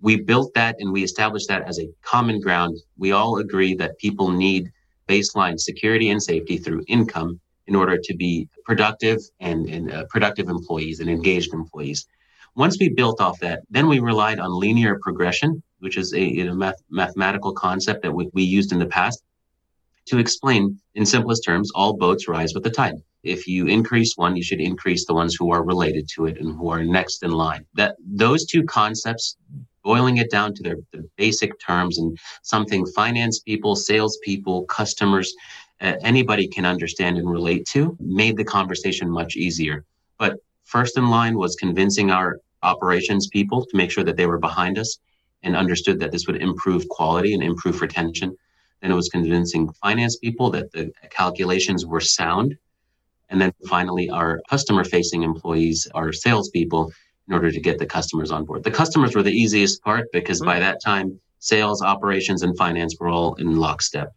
We 0.00 0.16
built 0.20 0.52
that 0.54 0.76
and 0.78 0.92
we 0.92 1.02
established 1.02 1.48
that 1.48 1.66
as 1.66 1.80
a 1.80 1.88
common 2.02 2.40
ground. 2.40 2.76
We 2.96 3.12
all 3.12 3.38
agree 3.38 3.74
that 3.76 3.98
people 3.98 4.30
need 4.30 4.70
baseline 5.08 5.58
security 5.58 6.10
and 6.10 6.22
safety 6.22 6.58
through 6.58 6.84
income 6.88 7.40
in 7.66 7.74
order 7.74 7.98
to 8.02 8.14
be 8.14 8.48
productive 8.64 9.18
and, 9.40 9.68
and 9.68 9.92
uh, 9.92 10.04
productive 10.08 10.48
employees 10.48 11.00
and 11.00 11.10
engaged 11.10 11.52
employees. 11.52 12.06
Once 12.54 12.78
we 12.80 12.88
built 12.88 13.20
off 13.20 13.38
that, 13.40 13.62
then 13.70 13.86
we 13.86 13.98
relied 13.98 14.38
on 14.38 14.58
linear 14.58 14.98
progression, 15.02 15.62
which 15.80 15.96
is 15.96 16.14
a, 16.14 16.40
a 16.40 16.54
math, 16.54 16.80
mathematical 16.90 17.52
concept 17.52 18.02
that 18.02 18.12
we, 18.12 18.30
we 18.32 18.42
used 18.42 18.72
in 18.72 18.78
the 18.78 18.86
past 18.86 19.22
to 20.06 20.18
explain 20.18 20.78
in 20.94 21.04
simplest 21.04 21.44
terms, 21.44 21.70
all 21.74 21.96
boats 21.96 22.28
rise 22.28 22.54
with 22.54 22.62
the 22.62 22.70
tide. 22.70 22.94
If 23.22 23.48
you 23.48 23.66
increase 23.66 24.16
one, 24.16 24.36
you 24.36 24.42
should 24.42 24.60
increase 24.60 25.04
the 25.04 25.14
ones 25.14 25.34
who 25.34 25.50
are 25.50 25.64
related 25.64 26.08
to 26.14 26.26
it 26.26 26.38
and 26.38 26.56
who 26.56 26.68
are 26.70 26.84
next 26.84 27.24
in 27.24 27.32
line. 27.32 27.66
That 27.74 27.96
those 27.98 28.46
two 28.46 28.62
concepts 28.64 29.36
boiling 29.86 30.16
it 30.16 30.32
down 30.32 30.52
to 30.52 30.62
their 30.64 30.78
the 30.92 31.08
basic 31.16 31.52
terms 31.60 31.98
and 31.98 32.18
something 32.42 32.84
finance 32.86 33.38
people, 33.38 33.76
sales 33.76 34.18
people, 34.24 34.64
customers, 34.64 35.32
uh, 35.80 35.94
anybody 36.02 36.48
can 36.48 36.66
understand 36.66 37.16
and 37.16 37.30
relate 37.30 37.64
to, 37.66 37.96
made 38.00 38.36
the 38.36 38.44
conversation 38.58 39.08
much 39.08 39.36
easier. 39.36 39.84
But 40.18 40.32
first 40.64 40.98
in 40.98 41.08
line 41.08 41.36
was 41.38 41.54
convincing 41.54 42.10
our 42.10 42.40
operations 42.64 43.28
people 43.28 43.64
to 43.64 43.76
make 43.76 43.92
sure 43.92 44.02
that 44.02 44.16
they 44.16 44.26
were 44.26 44.38
behind 44.48 44.76
us 44.76 44.98
and 45.44 45.54
understood 45.54 46.00
that 46.00 46.10
this 46.10 46.26
would 46.26 46.42
improve 46.42 46.88
quality 46.88 47.32
and 47.32 47.42
improve 47.44 47.80
retention. 47.80 48.36
Then 48.80 48.90
it 48.90 48.94
was 48.94 49.08
convincing 49.08 49.72
finance 49.74 50.16
people 50.16 50.50
that 50.50 50.72
the 50.72 50.90
calculations 51.10 51.86
were 51.86 52.00
sound. 52.00 52.58
And 53.28 53.40
then 53.40 53.52
finally, 53.68 54.10
our 54.10 54.40
customer 54.50 54.82
facing 54.82 55.22
employees, 55.22 55.86
our 55.94 56.12
salespeople, 56.12 56.92
in 57.28 57.34
order 57.34 57.50
to 57.50 57.60
get 57.60 57.78
the 57.78 57.86
customers 57.86 58.30
on 58.30 58.44
board. 58.44 58.64
The 58.64 58.70
customers 58.70 59.14
were 59.14 59.22
the 59.22 59.32
easiest 59.32 59.82
part 59.82 60.06
because 60.12 60.40
by 60.40 60.60
that 60.60 60.80
time, 60.82 61.20
sales, 61.38 61.82
operations, 61.82 62.42
and 62.42 62.56
finance 62.56 62.96
were 62.98 63.08
all 63.08 63.34
in 63.34 63.56
lockstep. 63.56 64.12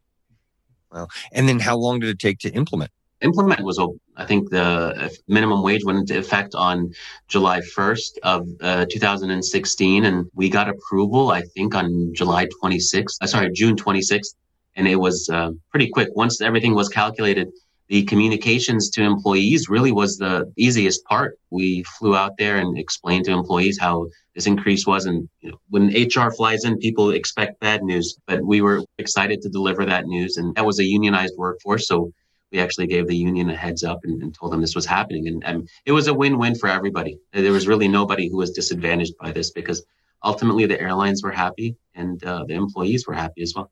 Well, 0.92 1.10
and 1.32 1.48
then 1.48 1.60
how 1.60 1.78
long 1.78 2.00
did 2.00 2.10
it 2.10 2.20
take 2.20 2.40
to 2.40 2.50
implement? 2.52 2.92
Implement 3.22 3.62
was, 3.62 3.78
I 4.16 4.26
think, 4.26 4.50
the 4.50 5.14
minimum 5.28 5.62
wage 5.62 5.84
went 5.84 6.00
into 6.00 6.18
effect 6.18 6.56
on 6.56 6.94
July 7.28 7.60
1st 7.60 8.12
of 8.24 8.48
uh, 8.62 8.86
2016, 8.90 10.06
and 10.06 10.26
we 10.34 10.50
got 10.50 10.70
approval, 10.70 11.30
I 11.30 11.42
think, 11.42 11.76
on 11.76 12.14
July 12.16 12.48
26th. 12.64 13.18
Uh, 13.22 13.28
sorry, 13.28 13.52
June 13.52 13.76
26th, 13.76 14.36
and 14.78 14.88
it 14.88 14.96
was 14.96 15.30
uh, 15.32 15.52
pretty 15.70 15.90
quick. 15.90 16.08
Once 16.16 16.40
everything 16.40 16.76
was 16.76 16.88
calculated, 16.88 17.50
the 17.90 18.04
communications 18.04 18.90
to 18.92 19.02
employees 19.02 19.68
really 19.68 19.92
was 19.92 20.18
the 20.18 20.52
easiest 20.56 21.04
part. 21.06 21.40
We 21.50 21.84
flew 21.84 22.16
out 22.16 22.38
there 22.38 22.58
and 22.58 22.78
explained 22.78 23.26
to 23.26 23.32
employees 23.32 23.80
how 23.80 24.08
this 24.36 24.46
increase 24.46 24.86
was. 24.86 25.08
And 25.08 25.28
you 25.42 25.52
know, 25.52 25.60
when 25.70 25.88
HR 25.88 26.32
flies 26.32 26.66
in, 26.66 26.78
people 26.78 27.10
expect 27.10 27.60
bad 27.60 27.82
news, 27.84 28.16
but 28.28 28.46
we 28.46 28.62
were 28.62 28.84
excited 29.00 29.42
to 29.42 29.50
deliver 29.50 29.86
that 29.86 30.06
news. 30.06 30.38
And 30.38 30.54
that 30.54 30.68
was 30.68 30.80
a 30.80 30.84
unionized 30.84 31.34
workforce. 31.36 31.88
So 31.88 32.12
we 32.52 32.60
actually 32.60 32.86
gave 32.86 33.08
the 33.08 33.18
union 33.18 33.50
a 33.50 33.56
heads 33.56 33.84
up 33.84 34.00
and, 34.04 34.22
and 34.22 34.36
told 34.36 34.54
them 34.54 34.62
this 34.62 34.76
was 34.76 34.86
happening. 34.86 35.28
And, 35.28 35.44
and 35.44 35.68
it 35.86 35.92
was 35.92 36.08
a 36.08 36.14
win-win 36.14 36.56
for 36.56 36.70
everybody. 36.70 37.18
There 37.34 37.52
was 37.52 37.68
really 37.68 37.88
nobody 37.88 38.30
who 38.30 38.38
was 38.38 38.52
disadvantaged 38.52 39.18
by 39.20 39.32
this 39.32 39.50
because 39.50 39.84
ultimately 40.24 40.68
the 40.68 40.80
airlines 40.80 41.24
were 41.24 41.32
happy 41.32 41.76
and 41.96 42.24
uh, 42.24 42.44
the 42.48 42.54
employees 42.54 43.08
were 43.08 43.16
happy 43.16 43.42
as 43.42 43.54
well. 43.56 43.72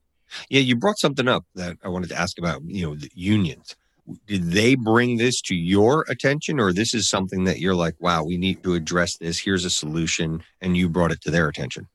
Yeah, 0.50 0.62
you 0.62 0.76
brought 0.76 0.98
something 0.98 1.28
up 1.28 1.46
that 1.54 1.78
I 1.84 1.90
wanted 1.90 2.10
to 2.10 2.20
ask 2.20 2.40
about, 2.40 2.64
you 2.66 2.86
know, 2.86 2.96
the 2.96 3.10
unions 3.14 3.76
did 4.26 4.52
they 4.52 4.76
bring 4.76 5.18
this 5.18 5.42
to 5.42 5.56
your 5.56 6.06
attention 6.10 6.60
or 6.60 6.72
this 6.72 6.94
is 6.94 7.10
something 7.10 7.44
that 7.44 7.60
you're 7.60 7.76
like 7.76 7.96
wow 8.00 8.24
we 8.24 8.38
need 8.38 8.64
to 8.64 8.74
address 8.74 9.18
this 9.18 9.40
here's 9.40 9.66
a 9.66 9.70
solution 9.70 10.42
and 10.62 10.78
you 10.78 10.90
brought 10.90 11.12
it 11.12 11.22
to 11.22 11.32
their 11.32 11.48
attention 11.48 11.88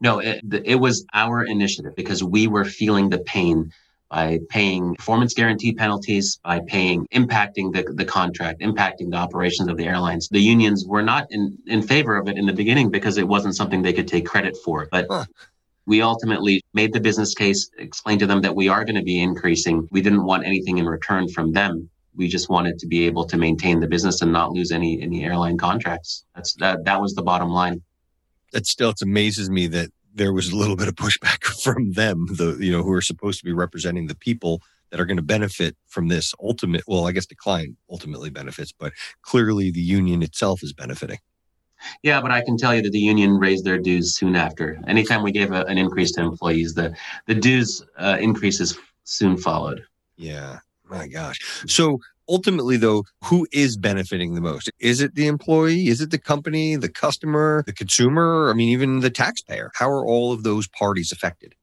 no 0.00 0.18
it, 0.18 0.42
it 0.64 0.76
was 0.76 1.04
our 1.14 1.44
initiative 1.44 1.94
because 1.96 2.22
we 2.22 2.46
were 2.46 2.64
feeling 2.64 3.08
the 3.08 3.18
pain 3.18 3.72
by 4.10 4.38
paying 4.48 4.94
performance 4.94 5.34
guarantee 5.34 5.74
penalties, 5.74 6.40
by 6.42 6.60
paying, 6.66 7.06
impacting 7.12 7.72
the, 7.72 7.84
the 7.94 8.04
contract, 8.04 8.60
impacting 8.60 9.10
the 9.10 9.16
operations 9.16 9.68
of 9.68 9.76
the 9.76 9.84
airlines. 9.84 10.28
The 10.28 10.40
unions 10.40 10.86
were 10.86 11.02
not 11.02 11.26
in, 11.30 11.58
in 11.66 11.82
favor 11.82 12.16
of 12.16 12.28
it 12.28 12.38
in 12.38 12.46
the 12.46 12.52
beginning 12.52 12.90
because 12.90 13.18
it 13.18 13.28
wasn't 13.28 13.56
something 13.56 13.82
they 13.82 13.92
could 13.92 14.08
take 14.08 14.26
credit 14.26 14.56
for. 14.64 14.88
But 14.90 15.06
huh. 15.10 15.26
We 15.88 16.02
ultimately 16.02 16.60
made 16.74 16.92
the 16.92 17.00
business 17.00 17.34
case, 17.34 17.70
explained 17.78 18.20
to 18.20 18.26
them 18.26 18.42
that 18.42 18.54
we 18.54 18.68
are 18.68 18.84
going 18.84 18.94
to 18.94 19.02
be 19.02 19.22
increasing. 19.22 19.88
We 19.90 20.02
didn't 20.02 20.24
want 20.24 20.44
anything 20.44 20.76
in 20.76 20.86
return 20.86 21.28
from 21.30 21.52
them. 21.52 21.88
We 22.14 22.28
just 22.28 22.50
wanted 22.50 22.78
to 22.80 22.86
be 22.86 23.06
able 23.06 23.24
to 23.24 23.38
maintain 23.38 23.80
the 23.80 23.86
business 23.86 24.20
and 24.20 24.30
not 24.30 24.52
lose 24.52 24.70
any 24.70 25.00
any 25.00 25.24
airline 25.24 25.56
contracts. 25.56 26.26
That's 26.34 26.52
that 26.56 26.84
that 26.84 27.00
was 27.00 27.14
the 27.14 27.22
bottom 27.22 27.48
line. 27.48 27.80
That 28.52 28.66
still 28.66 28.90
it 28.90 29.00
amazes 29.00 29.48
me 29.48 29.66
that 29.68 29.90
there 30.12 30.34
was 30.34 30.50
a 30.50 30.56
little 30.56 30.76
bit 30.76 30.88
of 30.88 30.94
pushback 30.94 31.42
from 31.62 31.92
them, 31.92 32.26
the 32.32 32.58
you 32.60 32.70
know 32.70 32.82
who 32.82 32.92
are 32.92 33.00
supposed 33.00 33.38
to 33.38 33.46
be 33.46 33.52
representing 33.54 34.08
the 34.08 34.16
people 34.16 34.60
that 34.90 35.00
are 35.00 35.06
going 35.06 35.16
to 35.16 35.22
benefit 35.22 35.74
from 35.86 36.08
this 36.08 36.34
ultimate. 36.38 36.82
Well, 36.86 37.06
I 37.06 37.12
guess 37.12 37.26
the 37.26 37.34
client 37.34 37.76
ultimately 37.90 38.28
benefits, 38.28 38.72
but 38.72 38.92
clearly 39.22 39.70
the 39.70 39.80
union 39.80 40.22
itself 40.22 40.62
is 40.62 40.74
benefiting. 40.74 41.18
Yeah, 42.02 42.20
but 42.20 42.30
I 42.30 42.42
can 42.42 42.56
tell 42.56 42.74
you 42.74 42.82
that 42.82 42.92
the 42.92 42.98
union 42.98 43.38
raised 43.38 43.64
their 43.64 43.78
dues 43.78 44.16
soon 44.16 44.36
after. 44.36 44.80
Anytime 44.86 45.22
we 45.22 45.32
gave 45.32 45.52
a, 45.52 45.64
an 45.64 45.78
increase 45.78 46.12
to 46.12 46.20
employees, 46.20 46.74
the 46.74 46.96
the 47.26 47.34
dues 47.34 47.84
uh, 47.98 48.18
increases 48.20 48.78
soon 49.04 49.36
followed. 49.36 49.82
Yeah, 50.16 50.58
my 50.88 51.08
gosh. 51.08 51.38
So 51.66 52.00
ultimately 52.28 52.76
though 52.76 53.04
who 53.24 53.46
is 53.52 53.76
benefiting 53.76 54.34
the 54.34 54.40
most 54.40 54.70
is 54.78 55.00
it 55.00 55.14
the 55.14 55.26
employee 55.26 55.88
is 55.88 56.02
it 56.02 56.10
the 56.10 56.18
company 56.18 56.76
the 56.76 56.88
customer 56.88 57.62
the 57.64 57.72
consumer 57.72 58.50
i 58.50 58.52
mean 58.52 58.68
even 58.68 59.00
the 59.00 59.08
taxpayer 59.08 59.70
how 59.74 59.88
are 59.88 60.04
all 60.04 60.30
of 60.30 60.42
those 60.42 60.68
parties 60.68 61.10
affected 61.10 61.54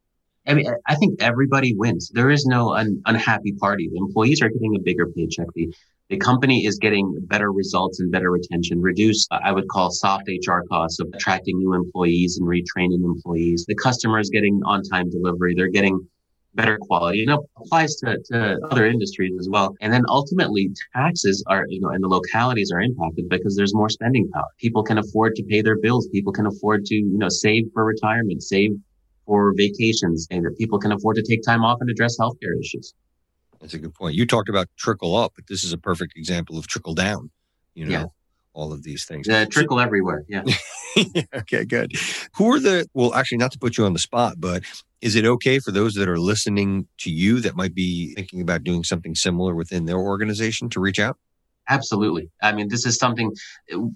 I 0.48 0.54
mean, 0.54 0.68
I 0.86 0.96
think 0.96 1.22
everybody 1.22 1.74
wins. 1.76 2.12
There 2.14 2.30
is 2.30 2.46
no 2.46 2.74
un- 2.74 3.02
unhappy 3.06 3.54
party. 3.54 3.90
The 3.90 3.98
employees 3.98 4.42
are 4.42 4.50
getting 4.50 4.76
a 4.76 4.80
bigger 4.80 5.08
paycheck. 5.08 5.48
The, 5.56 5.74
the 6.10 6.18
company 6.18 6.66
is 6.66 6.78
getting 6.78 7.18
better 7.22 7.52
results 7.52 8.00
and 8.00 8.12
better 8.12 8.32
retention, 8.32 8.82
reduced, 8.82 9.28
uh, 9.32 9.40
I 9.44 9.52
would 9.52 9.68
call 9.70 9.90
soft 9.90 10.28
HR 10.28 10.60
costs 10.70 11.00
of 11.00 11.08
attracting 11.14 11.58
new 11.58 11.74
employees 11.74 12.38
and 12.38 12.48
retraining 12.48 13.04
employees. 13.04 13.66
The 13.68 13.76
customer 13.76 14.20
is 14.20 14.30
getting 14.30 14.62
on 14.66 14.84
time 14.84 15.10
delivery. 15.10 15.56
They're 15.56 15.68
getting 15.68 16.08
better 16.54 16.78
quality. 16.80 17.20
You 17.20 17.26
know, 17.26 17.46
applies 17.58 17.96
to, 17.96 18.18
to 18.32 18.60
other 18.70 18.86
industries 18.86 19.34
as 19.40 19.50
well. 19.50 19.76
And 19.82 19.92
then 19.92 20.04
ultimately 20.08 20.70
taxes 20.96 21.44
are, 21.48 21.66
you 21.70 21.82
know, 21.82 21.90
and 21.90 22.04
the 22.04 22.08
localities 22.08 22.72
are 22.72 22.82
impacted 22.82 23.28
because 23.28 23.56
there's 23.56 23.74
more 23.74 23.90
spending 23.90 24.30
power. 24.32 24.46
People 24.60 24.84
can 24.84 25.00
afford 25.00 25.36
to 25.36 25.44
pay 25.44 25.62
their 25.62 25.78
bills. 25.78 26.08
People 26.10 26.32
can 26.32 26.46
afford 26.46 26.86
to, 26.86 26.96
you 26.96 27.18
know, 27.18 27.30
save 27.30 27.66
for 27.74 27.84
retirement, 27.84 28.44
save 28.44 28.72
for 29.26 29.54
vacations, 29.58 30.28
and 30.30 30.46
that 30.46 30.56
people 30.58 30.78
can 30.78 30.92
afford 30.92 31.16
to 31.16 31.24
take 31.24 31.42
time 31.44 31.64
off 31.64 31.80
and 31.82 31.90
address 31.90 32.16
healthcare 32.20 32.60
issues. 32.62 32.94
That's 33.66 33.74
a 33.74 33.80
good 33.80 33.96
point. 33.96 34.14
You 34.14 34.28
talked 34.28 34.48
about 34.48 34.68
trickle 34.78 35.16
up, 35.16 35.34
but 35.36 35.48
this 35.48 35.64
is 35.64 35.74
a 35.74 35.78
perfect 35.78 36.16
example 36.16 36.60
of 36.60 36.68
trickle 36.68 36.94
down. 36.94 37.32
You 37.74 37.86
know, 37.86 37.92
yeah. 37.92 38.06
all 38.54 38.72
of 38.72 38.84
these 38.84 39.06
things. 39.06 39.28
Yeah, 39.28 39.46
trickle 39.46 39.80
everywhere. 39.80 40.24
Yeah. 40.98 41.24
okay, 41.36 41.66
good. 41.66 41.92
Who 42.38 42.54
are 42.54 42.60
the, 42.60 42.88
well, 42.94 43.14
actually, 43.16 43.40
not 43.40 43.52
to 43.52 43.60
put 43.60 43.78
you 43.78 43.86
on 43.86 43.92
the 43.92 44.00
spot, 44.00 44.36
but 44.38 44.64
is 45.02 45.16
it 45.16 45.26
okay 45.26 45.60
for 45.60 45.72
those 45.72 45.96
that 45.96 46.08
are 46.08 46.18
listening 46.18 46.88
to 47.00 47.12
you 47.12 47.42
that 47.42 47.58
might 47.58 47.76
be 47.76 48.14
thinking 48.14 48.40
about 48.40 48.64
doing 48.64 48.86
something 48.86 49.14
similar 49.14 49.56
within 49.56 49.86
their 49.86 49.98
organization 49.98 50.70
to 50.70 50.80
reach 50.80 51.00
out? 51.00 51.18
Absolutely. 51.68 52.30
I 52.42 52.54
mean, 52.54 52.70
this 52.70 52.86
is 52.86 52.98
something 52.98 53.34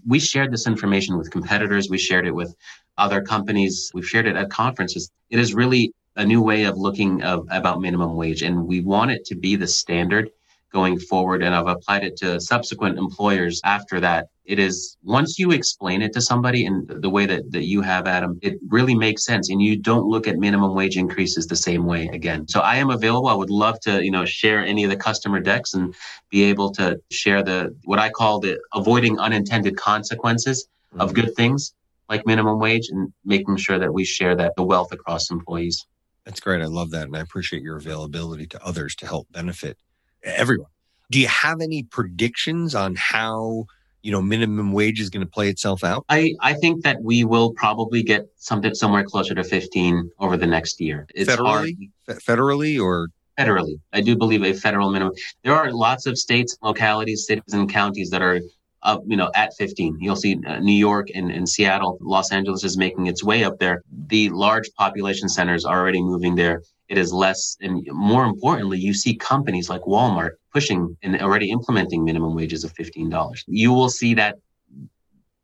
we 0.05 0.19
shared 0.19 0.51
this 0.51 0.67
information 0.67 1.17
with 1.17 1.31
competitors. 1.31 1.89
We 1.89 1.99
shared 1.99 2.27
it 2.27 2.35
with 2.35 2.53
other 2.97 3.21
companies. 3.21 3.91
We've 3.93 4.05
shared 4.05 4.25
it 4.25 4.35
at 4.35 4.49
conferences. 4.49 5.09
It 5.29 5.39
is 5.39 5.53
really 5.53 5.93
a 6.15 6.25
new 6.25 6.41
way 6.41 6.63
of 6.63 6.77
looking 6.77 7.23
of, 7.23 7.47
about 7.49 7.81
minimum 7.81 8.15
wage, 8.15 8.41
and 8.41 8.65
we 8.65 8.81
want 8.81 9.11
it 9.11 9.25
to 9.25 9.35
be 9.35 9.55
the 9.55 9.67
standard 9.67 10.29
going 10.71 10.99
forward. 10.99 11.41
And 11.41 11.55
I've 11.55 11.67
applied 11.67 12.03
it 12.03 12.15
to 12.17 12.39
subsequent 12.39 12.97
employers 12.97 13.59
after 13.63 13.99
that. 14.01 14.27
It 14.45 14.59
is 14.59 14.97
once 15.03 15.37
you 15.37 15.51
explain 15.51 16.01
it 16.01 16.13
to 16.13 16.21
somebody 16.21 16.65
in 16.65 16.85
the 16.87 17.09
way 17.09 17.25
that, 17.25 17.51
that 17.51 17.65
you 17.65 17.81
have, 17.81 18.07
Adam, 18.07 18.39
it 18.41 18.59
really 18.67 18.95
makes 18.95 19.23
sense. 19.23 19.49
And 19.49 19.61
you 19.61 19.77
don't 19.77 20.05
look 20.05 20.27
at 20.27 20.37
minimum 20.37 20.73
wage 20.73 20.97
increases 20.97 21.45
the 21.47 21.55
same 21.55 21.85
way 21.85 22.07
again. 22.07 22.47
So 22.47 22.59
I 22.59 22.75
am 22.75 22.89
available. 22.89 23.29
I 23.29 23.33
would 23.33 23.51
love 23.51 23.79
to, 23.81 24.03
you 24.03 24.11
know, 24.11 24.25
share 24.25 24.59
any 24.59 24.83
of 24.83 24.89
the 24.89 24.95
customer 24.95 25.39
decks 25.39 25.73
and 25.73 25.93
be 26.29 26.43
able 26.43 26.71
to 26.73 26.99
share 27.11 27.43
the 27.43 27.75
what 27.85 27.99
I 27.99 28.09
call 28.09 28.39
the 28.39 28.59
avoiding 28.73 29.19
unintended 29.19 29.77
consequences 29.77 30.67
mm-hmm. 30.93 31.01
of 31.01 31.13
good 31.13 31.35
things 31.35 31.73
like 32.09 32.25
minimum 32.25 32.59
wage 32.59 32.89
and 32.89 33.13
making 33.23 33.55
sure 33.57 33.77
that 33.77 33.93
we 33.93 34.03
share 34.03 34.35
that 34.35 34.55
the 34.55 34.63
wealth 34.63 34.91
across 34.91 35.29
employees. 35.29 35.85
That's 36.29 36.41
great. 36.41 36.61
I 36.61 36.65
love 36.65 36.91
that. 36.91 37.07
And 37.07 37.17
I 37.17 37.21
appreciate 37.21 37.63
your 37.63 37.75
availability 37.75 38.45
to 38.45 38.63
others 38.63 38.93
to 38.97 39.07
help 39.07 39.27
benefit 39.31 39.77
everyone. 40.23 40.69
Do 41.09 41.19
you 41.19 41.27
have 41.27 41.59
any 41.59 41.81
predictions 41.81 42.75
on 42.75 42.95
how 42.95 43.65
you 44.03 44.11
know 44.11 44.21
minimum 44.21 44.71
wage 44.71 44.99
is 44.99 45.09
going 45.09 45.25
to 45.25 45.31
play 45.31 45.49
itself 45.49 45.83
out? 45.83 46.05
I 46.07 46.35
I 46.39 46.53
think 46.53 46.83
that 46.83 47.01
we 47.01 47.23
will 47.23 47.51
probably 47.53 48.03
get 48.03 48.27
something 48.35 48.75
somewhere 48.75 49.03
closer 49.03 49.33
to 49.33 49.43
15 49.43 50.11
over 50.19 50.37
the 50.37 50.45
next 50.45 50.79
year. 50.79 51.07
It's 51.15 51.31
federally, 51.31 51.89
F- 52.07 52.23
federally 52.23 52.79
or 52.79 53.07
federally. 53.39 53.79
I 53.91 54.01
do 54.01 54.15
believe 54.15 54.43
a 54.43 54.53
federal 54.53 54.91
minimum. 54.91 55.13
There 55.43 55.55
are 55.55 55.71
lots 55.71 56.05
of 56.05 56.15
states, 56.15 56.55
localities, 56.61 57.25
cities, 57.25 57.53
and 57.53 57.67
counties 57.67 58.11
that 58.11 58.21
are 58.21 58.39
up, 58.83 59.03
you 59.05 59.17
know, 59.17 59.31
at 59.35 59.53
15. 59.57 59.97
You'll 59.99 60.15
see 60.15 60.39
uh, 60.47 60.59
New 60.59 60.77
York 60.77 61.09
and, 61.13 61.31
and 61.31 61.47
Seattle, 61.47 61.97
Los 62.01 62.31
Angeles 62.31 62.63
is 62.63 62.77
making 62.77 63.07
its 63.07 63.23
way 63.23 63.43
up 63.43 63.59
there. 63.59 63.81
The 64.07 64.29
large 64.29 64.69
population 64.77 65.29
centers 65.29 65.65
are 65.65 65.79
already 65.79 66.01
moving 66.01 66.35
there 66.35 66.61
it 66.89 66.97
is 66.97 67.13
less 67.13 67.55
and 67.61 67.87
more 67.91 68.25
importantly 68.25 68.77
you 68.77 68.93
see 68.93 69.15
companies 69.15 69.69
like 69.69 69.81
walmart 69.81 70.31
pushing 70.51 70.97
and 71.03 71.21
already 71.21 71.51
implementing 71.51 72.03
minimum 72.03 72.35
wages 72.35 72.63
of 72.63 72.73
$15 72.73 73.43
you 73.47 73.71
will 73.71 73.89
see 73.89 74.13
that 74.15 74.35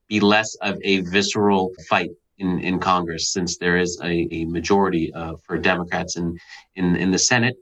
be 0.07 0.19
less 0.19 0.55
of 0.55 0.77
a 0.83 1.01
visceral 1.01 1.71
fight 1.87 2.09
in, 2.39 2.59
in 2.59 2.79
congress 2.79 3.31
since 3.31 3.57
there 3.57 3.77
is 3.77 3.99
a, 4.03 4.27
a 4.31 4.45
majority 4.45 5.13
uh, 5.13 5.33
for 5.45 5.57
democrats 5.57 6.17
in, 6.17 6.37
in, 6.75 6.95
in 6.95 7.11
the 7.11 7.19
senate 7.19 7.55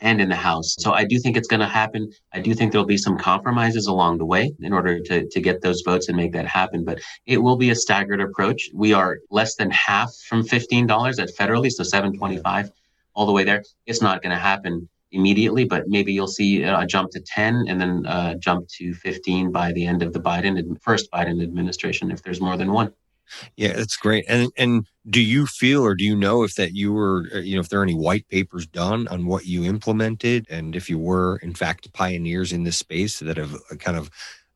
and 0.00 0.20
in 0.20 0.28
the 0.28 0.36
house 0.36 0.76
so 0.78 0.92
i 0.92 1.04
do 1.04 1.18
think 1.18 1.36
it's 1.36 1.48
going 1.48 1.60
to 1.60 1.66
happen 1.66 2.10
i 2.32 2.40
do 2.40 2.54
think 2.54 2.72
there'll 2.72 2.86
be 2.86 2.98
some 2.98 3.18
compromises 3.18 3.86
along 3.86 4.18
the 4.18 4.24
way 4.24 4.52
in 4.60 4.72
order 4.72 5.00
to, 5.00 5.28
to 5.28 5.40
get 5.40 5.60
those 5.60 5.82
votes 5.82 6.08
and 6.08 6.16
make 6.16 6.32
that 6.32 6.46
happen 6.46 6.84
but 6.84 7.00
it 7.26 7.38
will 7.38 7.56
be 7.56 7.70
a 7.70 7.74
staggered 7.74 8.20
approach 8.20 8.70
we 8.74 8.92
are 8.92 9.18
less 9.30 9.56
than 9.56 9.70
half 9.70 10.14
from 10.28 10.42
$15 10.42 11.18
at 11.18 11.30
federally 11.36 11.70
so 11.70 11.82
725 11.82 12.70
all 13.18 13.26
the 13.26 13.32
way 13.32 13.42
there. 13.42 13.64
It's 13.84 14.00
not 14.00 14.22
going 14.22 14.30
to 14.30 14.40
happen 14.40 14.88
immediately, 15.10 15.64
but 15.64 15.88
maybe 15.88 16.12
you'll 16.12 16.28
see 16.28 16.62
a 16.62 16.86
jump 16.86 17.10
to 17.10 17.20
10 17.20 17.64
and 17.66 17.80
then 17.80 18.04
a 18.06 18.10
uh, 18.10 18.34
jump 18.34 18.68
to 18.68 18.94
15 18.94 19.50
by 19.50 19.72
the 19.72 19.84
end 19.84 20.02
of 20.02 20.12
the 20.12 20.20
Biden 20.20 20.80
first 20.80 21.10
Biden 21.10 21.42
administration 21.42 22.12
if 22.12 22.22
there's 22.22 22.40
more 22.40 22.56
than 22.56 22.70
one. 22.70 22.92
Yeah, 23.56 23.72
that's 23.72 23.96
great. 23.96 24.24
And 24.28 24.50
and 24.56 24.86
do 25.10 25.20
you 25.20 25.46
feel 25.46 25.82
or 25.84 25.94
do 25.94 26.04
you 26.04 26.16
know 26.16 26.42
if 26.42 26.54
that 26.54 26.74
you 26.74 26.92
were 26.92 27.24
uh, 27.34 27.38
you 27.38 27.54
know 27.54 27.60
if 27.60 27.68
there 27.68 27.80
are 27.80 27.84
any 27.84 27.94
white 27.94 28.28
papers 28.28 28.66
done 28.66 29.08
on 29.08 29.26
what 29.26 29.46
you 29.46 29.64
implemented 29.64 30.46
and 30.50 30.76
if 30.76 30.90
you 30.90 30.98
were 30.98 31.36
in 31.38 31.54
fact 31.54 31.92
pioneers 31.92 32.52
in 32.52 32.64
this 32.64 32.76
space 32.76 33.18
that 33.20 33.36
have 33.36 33.54
uh, 33.54 33.76
kind 33.76 33.96
of 33.96 34.10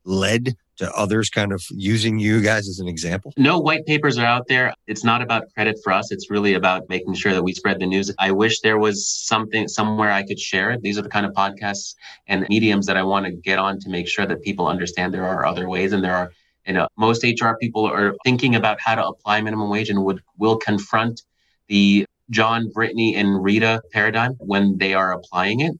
led 0.05 0.55
to 0.75 0.91
others 0.93 1.29
kind 1.29 1.51
of 1.53 1.63
using 1.69 2.17
you 2.19 2.41
guys 2.41 2.67
as 2.67 2.79
an 2.79 2.87
example? 2.87 3.31
No 3.37 3.59
white 3.59 3.85
papers 3.85 4.17
are 4.17 4.25
out 4.25 4.47
there. 4.47 4.73
It's 4.87 5.03
not 5.03 5.21
about 5.21 5.43
credit 5.53 5.77
for 5.83 5.93
us. 5.93 6.11
It's 6.11 6.29
really 6.31 6.55
about 6.55 6.89
making 6.89 7.13
sure 7.13 7.31
that 7.33 7.43
we 7.43 7.53
spread 7.53 7.79
the 7.79 7.85
news. 7.85 8.11
I 8.19 8.31
wish 8.31 8.59
there 8.61 8.79
was 8.79 9.07
something 9.07 9.67
somewhere 9.67 10.11
I 10.11 10.23
could 10.23 10.39
share 10.39 10.71
it. 10.71 10.81
These 10.81 10.97
are 10.97 11.03
the 11.03 11.09
kind 11.09 11.25
of 11.25 11.33
podcasts 11.33 11.95
and 12.27 12.47
mediums 12.49 12.87
that 12.87 12.97
I 12.97 13.03
want 13.03 13.25
to 13.27 13.31
get 13.31 13.59
on 13.59 13.79
to 13.81 13.89
make 13.89 14.07
sure 14.07 14.25
that 14.25 14.41
people 14.41 14.67
understand 14.67 15.13
there 15.13 15.27
are 15.27 15.45
other 15.45 15.69
ways 15.69 15.93
and 15.93 16.03
there 16.03 16.15
are 16.15 16.31
you 16.65 16.73
uh, 16.73 16.79
know 16.79 16.87
most 16.97 17.23
HR 17.23 17.53
people 17.59 17.85
are 17.85 18.15
thinking 18.23 18.55
about 18.55 18.79
how 18.79 18.95
to 18.95 19.05
apply 19.05 19.41
minimum 19.41 19.69
wage 19.69 19.89
and 19.89 20.03
would 20.03 20.21
will 20.37 20.57
confront 20.57 21.21
the 21.67 22.05
John, 22.29 22.69
Brittany, 22.73 23.15
and 23.15 23.43
Rita 23.43 23.81
paradigm 23.91 24.33
when 24.39 24.77
they 24.77 24.93
are 24.93 25.13
applying 25.13 25.59
it. 25.59 25.73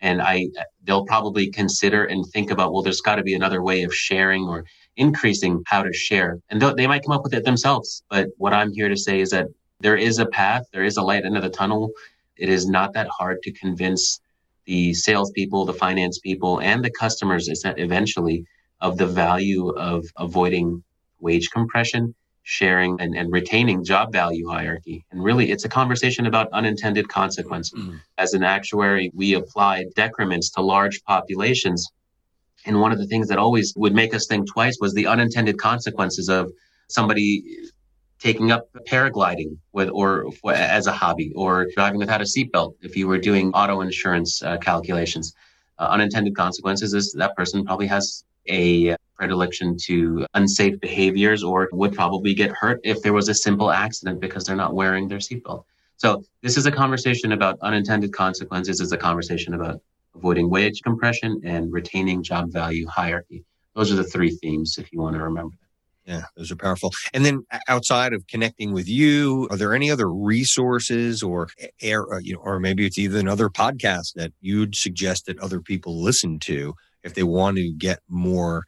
And 0.00 0.20
I 0.20 0.48
uh, 0.58 0.62
they'll 0.82 1.06
probably 1.06 1.50
consider 1.50 2.04
and 2.04 2.24
think 2.32 2.50
about 2.50 2.72
well 2.72 2.82
there's 2.82 3.00
got 3.00 3.16
to 3.16 3.22
be 3.22 3.34
another 3.34 3.62
way 3.62 3.82
of 3.82 3.94
sharing 3.94 4.44
or 4.44 4.64
increasing 4.96 5.62
how 5.66 5.82
to 5.82 5.92
share. 5.92 6.38
And 6.50 6.60
they 6.60 6.86
might 6.86 7.04
come 7.04 7.16
up 7.16 7.22
with 7.22 7.34
it 7.34 7.44
themselves 7.44 8.02
but 8.10 8.28
what 8.36 8.52
I'm 8.52 8.72
here 8.72 8.88
to 8.88 8.96
say 8.96 9.20
is 9.20 9.30
that 9.30 9.46
there 9.80 9.96
is 9.96 10.18
a 10.18 10.26
path 10.26 10.64
there 10.72 10.84
is 10.84 10.96
a 10.96 11.02
light 11.02 11.24
end 11.24 11.36
the 11.36 11.48
tunnel. 11.48 11.90
It 12.36 12.48
is 12.48 12.66
not 12.66 12.92
that 12.94 13.08
hard 13.08 13.42
to 13.42 13.52
convince 13.52 14.20
the 14.66 14.94
salespeople 14.94 15.64
the 15.64 15.74
finance 15.74 16.18
people 16.18 16.60
and 16.60 16.84
the 16.84 16.90
customers 16.90 17.48
is 17.48 17.62
that 17.62 17.78
eventually 17.78 18.44
of 18.84 18.98
the 18.98 19.06
value 19.06 19.70
of 19.70 20.04
avoiding 20.16 20.84
wage 21.18 21.48
compression 21.50 22.14
sharing 22.44 23.00
and, 23.00 23.16
and 23.16 23.32
retaining 23.32 23.82
job 23.82 24.12
value 24.12 24.46
hierarchy. 24.46 25.04
And 25.10 25.24
really, 25.24 25.50
it's 25.50 25.64
a 25.64 25.68
conversation 25.68 26.26
about 26.26 26.52
unintended 26.52 27.08
consequences. 27.08 27.80
Mm. 27.80 28.00
As 28.18 28.34
an 28.34 28.42
actuary, 28.44 29.10
we 29.14 29.32
apply 29.32 29.86
decrements 29.96 30.50
to 30.50 30.60
large 30.60 31.02
populations. 31.04 31.88
And 32.66 32.82
one 32.82 32.92
of 32.92 32.98
the 32.98 33.06
things 33.06 33.28
that 33.28 33.38
always 33.38 33.72
would 33.76 33.94
make 33.94 34.12
us 34.14 34.26
think 34.26 34.46
twice 34.46 34.76
was 34.78 34.92
the 34.92 35.06
unintended 35.06 35.58
consequences 35.58 36.28
of 36.28 36.52
somebody 36.88 37.42
taking 38.18 38.52
up 38.52 38.68
paragliding 38.86 39.56
with 39.72 39.88
or 39.88 40.26
as 40.50 40.86
a 40.86 40.92
hobby 40.92 41.32
or 41.34 41.66
driving 41.74 41.98
without 41.98 42.20
a 42.20 42.24
seatbelt 42.24 42.74
if 42.82 42.94
you 42.96 43.08
were 43.08 43.18
doing 43.18 43.52
auto 43.52 43.80
insurance 43.80 44.42
uh, 44.42 44.56
calculations 44.58 45.34
uh, 45.78 45.88
unintended 45.90 46.34
consequences 46.36 46.94
is 46.94 47.12
that 47.18 47.34
person 47.36 47.64
probably 47.64 47.86
has 47.86 48.24
a 48.48 48.96
predilection 49.16 49.76
to 49.76 50.26
unsafe 50.34 50.78
behaviors 50.80 51.42
or 51.42 51.68
would 51.72 51.94
probably 51.94 52.34
get 52.34 52.50
hurt 52.50 52.80
if 52.82 53.00
there 53.02 53.12
was 53.12 53.28
a 53.28 53.34
simple 53.34 53.70
accident 53.70 54.20
because 54.20 54.44
they're 54.44 54.56
not 54.56 54.74
wearing 54.74 55.08
their 55.08 55.18
seatbelt 55.18 55.64
so 55.96 56.22
this 56.42 56.56
is 56.56 56.66
a 56.66 56.72
conversation 56.72 57.32
about 57.32 57.58
unintended 57.62 58.12
consequences 58.12 58.80
is 58.80 58.92
a 58.92 58.96
conversation 58.96 59.54
about 59.54 59.80
avoiding 60.14 60.50
wage 60.50 60.82
compression 60.82 61.40
and 61.44 61.72
retaining 61.72 62.22
job 62.22 62.50
value 62.50 62.86
hierarchy 62.86 63.44
those 63.74 63.92
are 63.92 63.96
the 63.96 64.04
three 64.04 64.30
themes 64.30 64.78
if 64.78 64.92
you 64.92 65.00
want 65.00 65.16
to 65.16 65.22
remember 65.22 65.54
them. 65.56 66.14
yeah, 66.16 66.24
those 66.36 66.50
are 66.50 66.56
powerful. 66.56 66.92
And 67.12 67.24
then 67.24 67.44
outside 67.68 68.12
of 68.12 68.26
connecting 68.26 68.72
with 68.72 68.88
you, 68.88 69.48
are 69.50 69.56
there 69.56 69.74
any 69.74 69.90
other 69.90 70.10
resources 70.10 71.22
or 71.22 71.48
air, 71.82 72.12
uh, 72.12 72.18
you 72.18 72.34
know, 72.34 72.40
or 72.40 72.60
maybe 72.60 72.86
it's 72.86 72.98
even 72.98 73.28
other 73.28 73.48
podcasts 73.48 74.12
that 74.14 74.32
you'd 74.40 74.76
suggest 74.76 75.26
that 75.26 75.38
other 75.40 75.60
people 75.60 76.00
listen 76.00 76.38
to 76.40 76.74
if 77.04 77.14
they 77.14 77.22
want 77.22 77.56
to 77.56 77.72
get 77.72 78.00
more 78.08 78.64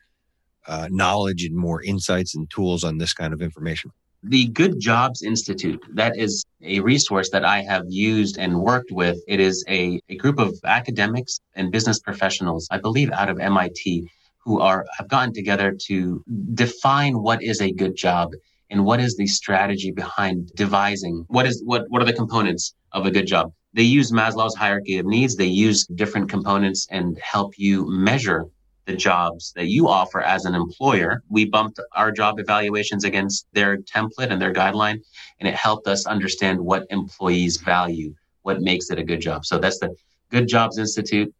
uh, 0.67 0.89
knowledge 0.91 1.45
and 1.45 1.57
more 1.57 1.83
insights 1.83 2.35
and 2.37 2.49
tools 2.51 2.85
on 2.85 2.99
this 2.99 3.13
kind 3.13 3.33
of 3.33 3.43
information? 3.43 3.91
The 4.23 4.47
Good 4.49 4.81
Jobs 4.81 5.23
Institute, 5.23 5.81
that 5.95 6.17
is 6.17 6.45
a 6.63 6.81
resource 6.81 7.31
that 7.31 7.45
I 7.45 7.63
have 7.63 7.85
used 7.89 8.39
and 8.39 8.61
worked 8.61 8.91
with. 8.91 9.19
It 9.29 9.41
is 9.41 9.65
a, 9.69 10.01
a 10.09 10.17
group 10.17 10.39
of 10.39 10.55
academics 10.65 11.39
and 11.55 11.71
business 11.71 12.01
professionals, 12.01 12.67
I 12.71 12.79
believe 12.79 13.11
out 13.13 13.29
of 13.29 13.39
MIT, 13.39 14.09
who 14.39 14.61
are 14.61 14.87
have 14.97 15.09
gotten 15.09 15.35
together 15.35 15.77
to 15.87 16.23
define 16.55 17.21
what 17.21 17.43
is 17.43 17.61
a 17.61 17.73
good 17.73 17.97
job 17.97 18.31
and 18.71 18.85
what 18.85 19.01
is 19.01 19.17
the 19.17 19.27
strategy 19.27 19.91
behind 19.91 20.51
devising 20.55 21.25
what 21.29 21.47
is 21.47 21.63
what 21.65 21.85
what 21.89 22.01
are 22.01 22.05
the 22.05 22.13
components 22.13 22.75
of 22.93 23.07
a 23.07 23.11
good 23.11 23.27
job 23.27 23.53
they 23.77 23.83
use 23.83 24.11
maslow's 24.11 24.57
hierarchy 24.57 24.99
of 24.99 25.07
needs 25.07 25.37
they 25.37 25.45
use 25.45 25.87
different 25.87 26.29
components 26.29 26.87
and 26.91 27.19
help 27.19 27.55
you 27.57 27.87
measure 27.89 28.47
the 28.87 28.97
jobs 28.97 29.53
that 29.57 29.67
you 29.67 29.89
offer 29.89 30.21
as 30.21 30.45
an 30.45 30.55
employer 30.55 31.23
we 31.29 31.45
bumped 31.45 31.79
our 31.93 32.11
job 32.11 32.39
evaluations 32.39 33.05
against 33.05 33.47
their 33.53 33.77
template 33.79 34.31
and 34.31 34.43
their 34.43 34.53
guideline 34.53 34.99
and 35.39 35.49
it 35.49 35.55
helped 35.55 35.87
us 35.87 36.07
understand 36.07 36.59
what 36.61 36.87
employees 36.91 37.59
value 37.59 38.13
what 38.43 38.61
makes 38.61 38.91
it 38.91 38.99
a 38.99 39.05
good 39.05 39.21
job 39.21 39.45
so 39.45 39.59
that's 39.59 39.79
the 39.79 39.95
good 40.31 40.49
jobs 40.49 40.79
institute 40.79 41.33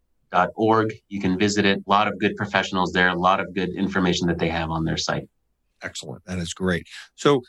org. 0.55 0.93
You 1.09 1.19
can 1.19 1.37
visit 1.37 1.65
it. 1.65 1.79
A 1.85 1.89
lot 1.89 2.07
of 2.07 2.19
good 2.19 2.35
professionals 2.35 2.91
there, 2.91 3.09
a 3.09 3.15
lot 3.15 3.39
of 3.39 3.53
good 3.53 3.69
information 3.69 4.27
that 4.27 4.39
they 4.39 4.49
have 4.49 4.69
on 4.69 4.85
their 4.85 4.97
site. 4.97 5.27
Excellent. 5.81 6.25
That 6.25 6.39
is 6.39 6.53
great. 6.53 6.87
So, 7.15 7.41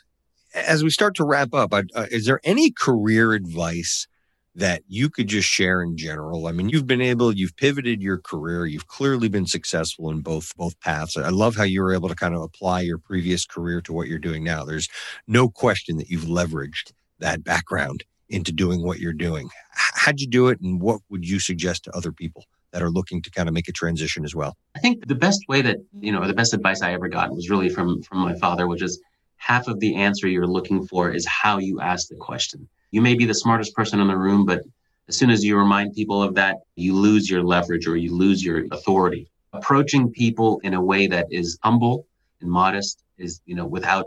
as 0.55 0.83
we 0.83 0.89
start 0.89 1.15
to 1.15 1.25
wrap 1.25 1.53
up, 1.53 1.73
uh, 1.73 1.83
is 2.11 2.25
there 2.25 2.39
any 2.43 2.71
career 2.71 3.33
advice 3.33 4.07
that 4.55 4.83
you 4.87 5.09
could 5.09 5.27
just 5.27 5.47
share 5.47 5.81
in 5.81 5.97
general? 5.97 6.47
I 6.47 6.51
mean, 6.51 6.69
you've 6.69 6.87
been 6.87 7.01
able, 7.01 7.33
you've 7.33 7.55
pivoted 7.55 8.01
your 8.01 8.17
career, 8.17 8.65
you've 8.65 8.87
clearly 8.87 9.29
been 9.29 9.45
successful 9.45 10.09
in 10.09 10.21
both 10.21 10.55
both 10.57 10.79
paths. 10.79 11.17
I 11.17 11.29
love 11.29 11.55
how 11.55 11.63
you 11.63 11.81
were 11.81 11.93
able 11.93 12.09
to 12.09 12.15
kind 12.15 12.35
of 12.35 12.41
apply 12.41 12.81
your 12.81 12.97
previous 12.97 13.45
career 13.45 13.81
to 13.81 13.93
what 13.93 14.07
you're 14.07 14.19
doing 14.19 14.43
now. 14.43 14.63
There's 14.63 14.89
no 15.27 15.49
question 15.49 15.97
that 15.97 16.09
you've 16.09 16.23
leveraged 16.23 16.91
that 17.19 17.43
background 17.43 18.03
into 18.29 18.51
doing 18.51 18.83
what 18.83 18.99
you're 18.99 19.13
doing. 19.13 19.49
How'd 19.71 20.19
you 20.19 20.27
do 20.27 20.47
it, 20.49 20.59
and 20.61 20.81
what 20.81 21.01
would 21.09 21.27
you 21.27 21.39
suggest 21.39 21.85
to 21.85 21.95
other 21.95 22.11
people? 22.11 22.45
that 22.71 22.83
are 22.83 22.91
looking 22.91 23.19
to 23.19 23.31
kind 23.31 23.49
of 23.49 23.55
make 23.55 23.67
a 23.67 23.71
transition 23.71 24.23
as 24.23 24.35
well? 24.35 24.55
I 24.75 24.79
think 24.79 25.07
the 25.07 25.15
best 25.15 25.39
way 25.47 25.63
that, 25.63 25.77
you 25.99 26.11
know, 26.11 26.27
the 26.27 26.33
best 26.33 26.53
advice 26.53 26.83
I 26.83 26.93
ever 26.93 27.07
got 27.07 27.31
was 27.31 27.49
really 27.49 27.69
from 27.69 28.01
from 28.03 28.19
my 28.19 28.35
father, 28.35 28.67
which 28.67 28.83
is 28.83 29.01
half 29.37 29.67
of 29.67 29.79
the 29.79 29.95
answer 29.95 30.27
you're 30.27 30.47
looking 30.47 30.85
for 30.85 31.09
is 31.09 31.25
how 31.25 31.57
you 31.57 31.79
ask 31.81 32.09
the 32.09 32.15
question. 32.15 32.69
You 32.91 33.01
may 33.01 33.15
be 33.15 33.25
the 33.25 33.33
smartest 33.33 33.73
person 33.75 33.99
in 33.99 34.07
the 34.07 34.17
room, 34.17 34.45
but 34.45 34.61
as 35.07 35.15
soon 35.15 35.29
as 35.29 35.43
you 35.43 35.57
remind 35.57 35.93
people 35.93 36.21
of 36.21 36.35
that, 36.35 36.57
you 36.75 36.93
lose 36.95 37.29
your 37.29 37.43
leverage 37.43 37.87
or 37.87 37.97
you 37.97 38.15
lose 38.15 38.43
your 38.43 38.65
authority. 38.71 39.29
Approaching 39.53 40.11
people 40.11 40.59
in 40.63 40.73
a 40.75 40.81
way 40.81 41.07
that 41.07 41.27
is 41.31 41.57
humble 41.63 42.05
and 42.41 42.49
modest 42.49 43.03
is, 43.17 43.41
you 43.45 43.55
know, 43.55 43.65
without 43.65 44.05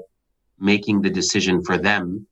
making 0.58 1.02
the 1.02 1.10
decision 1.10 1.62
for 1.62 1.76
them 1.76 2.26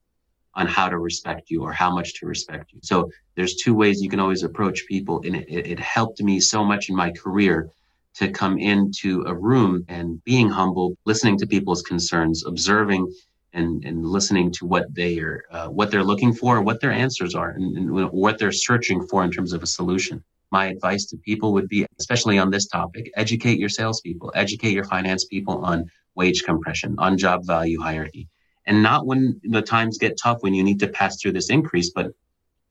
on 0.54 0.66
how 0.66 0.88
to 0.88 0.98
respect 0.98 1.50
you 1.50 1.62
or 1.62 1.72
how 1.72 1.92
much 1.92 2.14
to 2.14 2.26
respect 2.26 2.72
you. 2.72 2.80
So 2.82 3.10
there's 3.34 3.56
two 3.56 3.74
ways 3.74 4.02
you 4.02 4.10
can 4.10 4.20
always 4.20 4.42
approach 4.42 4.86
people. 4.86 5.20
And 5.24 5.36
it, 5.36 5.48
it, 5.48 5.78
helped 5.78 6.20
me 6.22 6.40
so 6.40 6.64
much 6.64 6.88
in 6.88 6.96
my 6.96 7.10
career 7.10 7.70
to 8.14 8.30
come 8.30 8.58
into 8.58 9.22
a 9.26 9.34
room 9.34 9.84
and 9.88 10.22
being 10.24 10.48
humble, 10.48 10.96
listening 11.04 11.38
to 11.38 11.46
people's 11.46 11.82
concerns, 11.82 12.44
observing 12.44 13.12
and, 13.52 13.84
and 13.84 14.06
listening 14.06 14.50
to 14.52 14.66
what 14.66 14.92
they 14.94 15.18
are, 15.18 15.44
uh, 15.50 15.68
what 15.68 15.90
they're 15.90 16.04
looking 16.04 16.32
for, 16.32 16.60
what 16.62 16.80
their 16.80 16.92
answers 16.92 17.34
are, 17.34 17.50
and, 17.50 17.76
and 17.76 18.10
what 18.12 18.38
they're 18.38 18.52
searching 18.52 19.06
for 19.06 19.24
in 19.24 19.30
terms 19.30 19.52
of 19.52 19.62
a 19.62 19.66
solution. 19.66 20.22
My 20.52 20.66
advice 20.66 21.06
to 21.06 21.16
people 21.16 21.52
would 21.52 21.68
be, 21.68 21.86
especially 21.98 22.38
on 22.38 22.50
this 22.50 22.66
topic, 22.66 23.10
educate 23.16 23.58
your 23.58 23.68
salespeople, 23.68 24.32
educate 24.34 24.72
your 24.72 24.84
finance 24.84 25.24
people 25.24 25.64
on 25.64 25.90
wage 26.14 26.42
compression, 26.42 26.96
on 26.98 27.16
job 27.16 27.46
value 27.46 27.80
hierarchy 27.80 28.28
and 28.66 28.82
not 28.82 29.06
when 29.06 29.40
the 29.42 29.62
times 29.62 29.98
get 29.98 30.16
tough 30.16 30.42
when 30.42 30.54
you 30.54 30.62
need 30.62 30.78
to 30.80 30.88
pass 30.88 31.20
through 31.20 31.32
this 31.32 31.50
increase, 31.50 31.90
but 31.90 32.12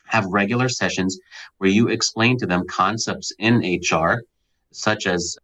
have 0.05 0.25
regular 0.27 0.69
sessions 0.69 1.19
where 1.57 1.69
you 1.69 1.89
explain 1.89 2.37
to 2.37 2.45
them 2.45 2.65
concepts 2.67 3.31
in 3.37 3.79
HR, 3.91 4.23
such 4.71 5.07
as 5.07 5.37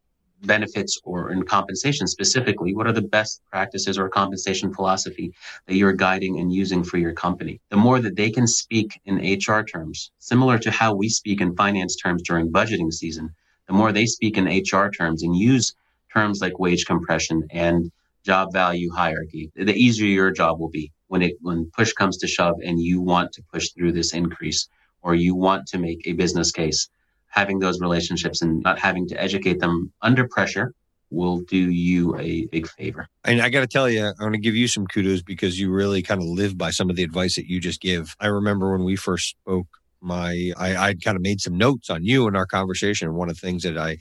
benefits 0.46 1.00
or 1.04 1.32
in 1.32 1.44
compensation 1.44 2.08
specifically. 2.08 2.74
What 2.74 2.88
are 2.88 2.94
the 2.94 3.02
best 3.02 3.42
practices 3.50 3.98
or 3.98 4.10
compensation 4.10 4.74
philosophy 4.74 5.34
that 5.68 5.76
you're 5.76 5.94
guiding 5.94 6.40
and 6.40 6.54
using 6.54 6.84
for 6.84 6.98
your 6.98 7.14
company? 7.14 7.60
The 7.70 7.78
more 7.78 8.00
that 8.00 8.16
they 8.16 8.32
can 8.32 8.48
speak 8.48 9.00
in 9.06 9.18
HR 9.18 9.64
terms, 9.64 10.12
similar 10.20 10.58
to 10.60 10.72
how 10.72 10.94
we 10.94 11.10
speak 11.10 11.42
in 11.42 11.56
finance 11.56 11.96
terms 11.96 12.24
during 12.24 12.52
budgeting 12.52 12.92
season, 12.92 13.34
the 13.68 13.74
more 13.74 13.92
they 13.92 14.06
speak 14.06 14.38
in 14.38 14.46
HR 14.46 14.90
terms 14.90 15.24
and 15.24 15.36
use 15.36 15.76
terms 16.14 16.42
like 16.42 16.60
wage 16.60 16.86
compression 16.86 17.44
and 17.52 17.92
job 18.24 18.52
value 18.54 18.92
hierarchy, 18.92 19.52
the 19.56 19.76
easier 19.76 20.08
your 20.08 20.32
job 20.32 20.60
will 20.60 20.70
be 20.70 20.92
when 21.08 21.22
it 21.22 21.38
when 21.42 21.70
push 21.78 21.94
comes 21.94 22.18
to 22.18 22.28
shove 22.28 22.56
and 22.64 22.80
you 22.80 23.00
want 23.02 23.32
to 23.34 23.44
push 23.54 23.70
through 23.72 23.92
this 23.92 24.14
increase 24.14 24.68
or 25.02 25.14
you 25.14 25.36
want 25.36 25.68
to 25.68 25.78
make 25.78 26.02
a 26.08 26.14
business 26.14 26.52
case. 26.52 26.90
Having 27.36 27.60
those 27.60 27.80
relationships 27.80 28.42
and 28.42 28.62
not 28.64 28.80
having 28.80 29.08
to 29.10 29.22
educate 29.22 29.60
them 29.60 29.92
under 30.02 30.28
pressure 30.28 30.74
will 31.12 31.42
do 31.42 31.58
you 31.58 32.18
a 32.18 32.46
big 32.48 32.68
favor. 32.68 33.08
And 33.24 33.42
I 33.42 33.50
got 33.50 33.62
to 33.62 33.68
tell 33.68 33.90
you, 33.90 34.06
I 34.06 34.24
want 34.24 34.34
to 34.34 34.40
give 34.40 34.56
you 34.56 34.68
some 34.68 34.88
kudos 34.88 35.22
because 35.22 35.60
you 35.60 35.72
really 35.72 36.02
kind 36.02 36.22
of 36.22 36.28
live 36.28 36.58
by 36.58 36.72
some 36.72 36.90
of 36.90 36.96
the 36.96 37.04
advice 37.04 37.36
that 37.36 37.48
you 37.48 37.60
just 37.60 37.82
give. 37.82 38.16
I 38.20 38.28
remember 38.28 38.72
when 38.72 38.84
we 38.84 38.96
first 38.96 39.30
spoke, 39.30 39.68
my 40.02 40.52
I, 40.58 40.76
I'd 40.76 41.04
kind 41.04 41.16
of 41.16 41.22
made 41.22 41.42
some 41.42 41.58
notes 41.58 41.90
on 41.90 42.04
you 42.04 42.28
in 42.28 42.36
our 42.36 42.46
conversation. 42.46 43.08
And 43.08 43.18
one 43.18 43.30
of 43.30 43.36
the 43.36 43.48
things 43.48 43.64
that 43.64 43.78
I 43.78 43.98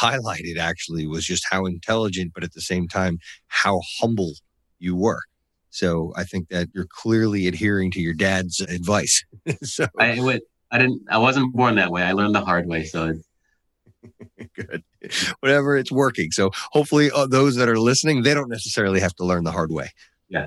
highlighted 0.00 0.58
actually 0.58 1.06
was 1.06 1.24
just 1.24 1.46
how 1.50 1.66
intelligent, 1.66 2.32
but 2.34 2.44
at 2.44 2.52
the 2.52 2.60
same 2.60 2.88
time, 2.88 3.18
how 3.48 3.80
humble 4.00 4.32
you 4.78 4.94
were. 4.94 5.22
So 5.70 6.12
I 6.16 6.24
think 6.24 6.48
that 6.48 6.68
you're 6.74 6.88
clearly 6.88 7.46
adhering 7.46 7.90
to 7.92 8.00
your 8.00 8.14
dad's 8.14 8.60
advice. 8.60 9.24
so 9.62 9.86
I 9.98 10.20
would, 10.20 10.42
I 10.70 10.78
didn't, 10.78 11.02
I 11.10 11.18
wasn't 11.18 11.54
born 11.54 11.76
that 11.76 11.90
way. 11.90 12.02
I 12.02 12.12
learned 12.12 12.34
the 12.34 12.44
hard 12.44 12.66
way. 12.66 12.84
So 12.84 13.14
good. 14.54 14.82
Whatever, 15.40 15.76
it's 15.76 15.92
working. 15.92 16.30
So 16.32 16.50
hopefully, 16.72 17.10
uh, 17.14 17.26
those 17.26 17.56
that 17.56 17.68
are 17.68 17.78
listening, 17.78 18.22
they 18.22 18.34
don't 18.34 18.48
necessarily 18.48 19.00
have 19.00 19.14
to 19.16 19.24
learn 19.24 19.44
the 19.44 19.52
hard 19.52 19.72
way. 19.72 19.90
Yeah. 20.28 20.46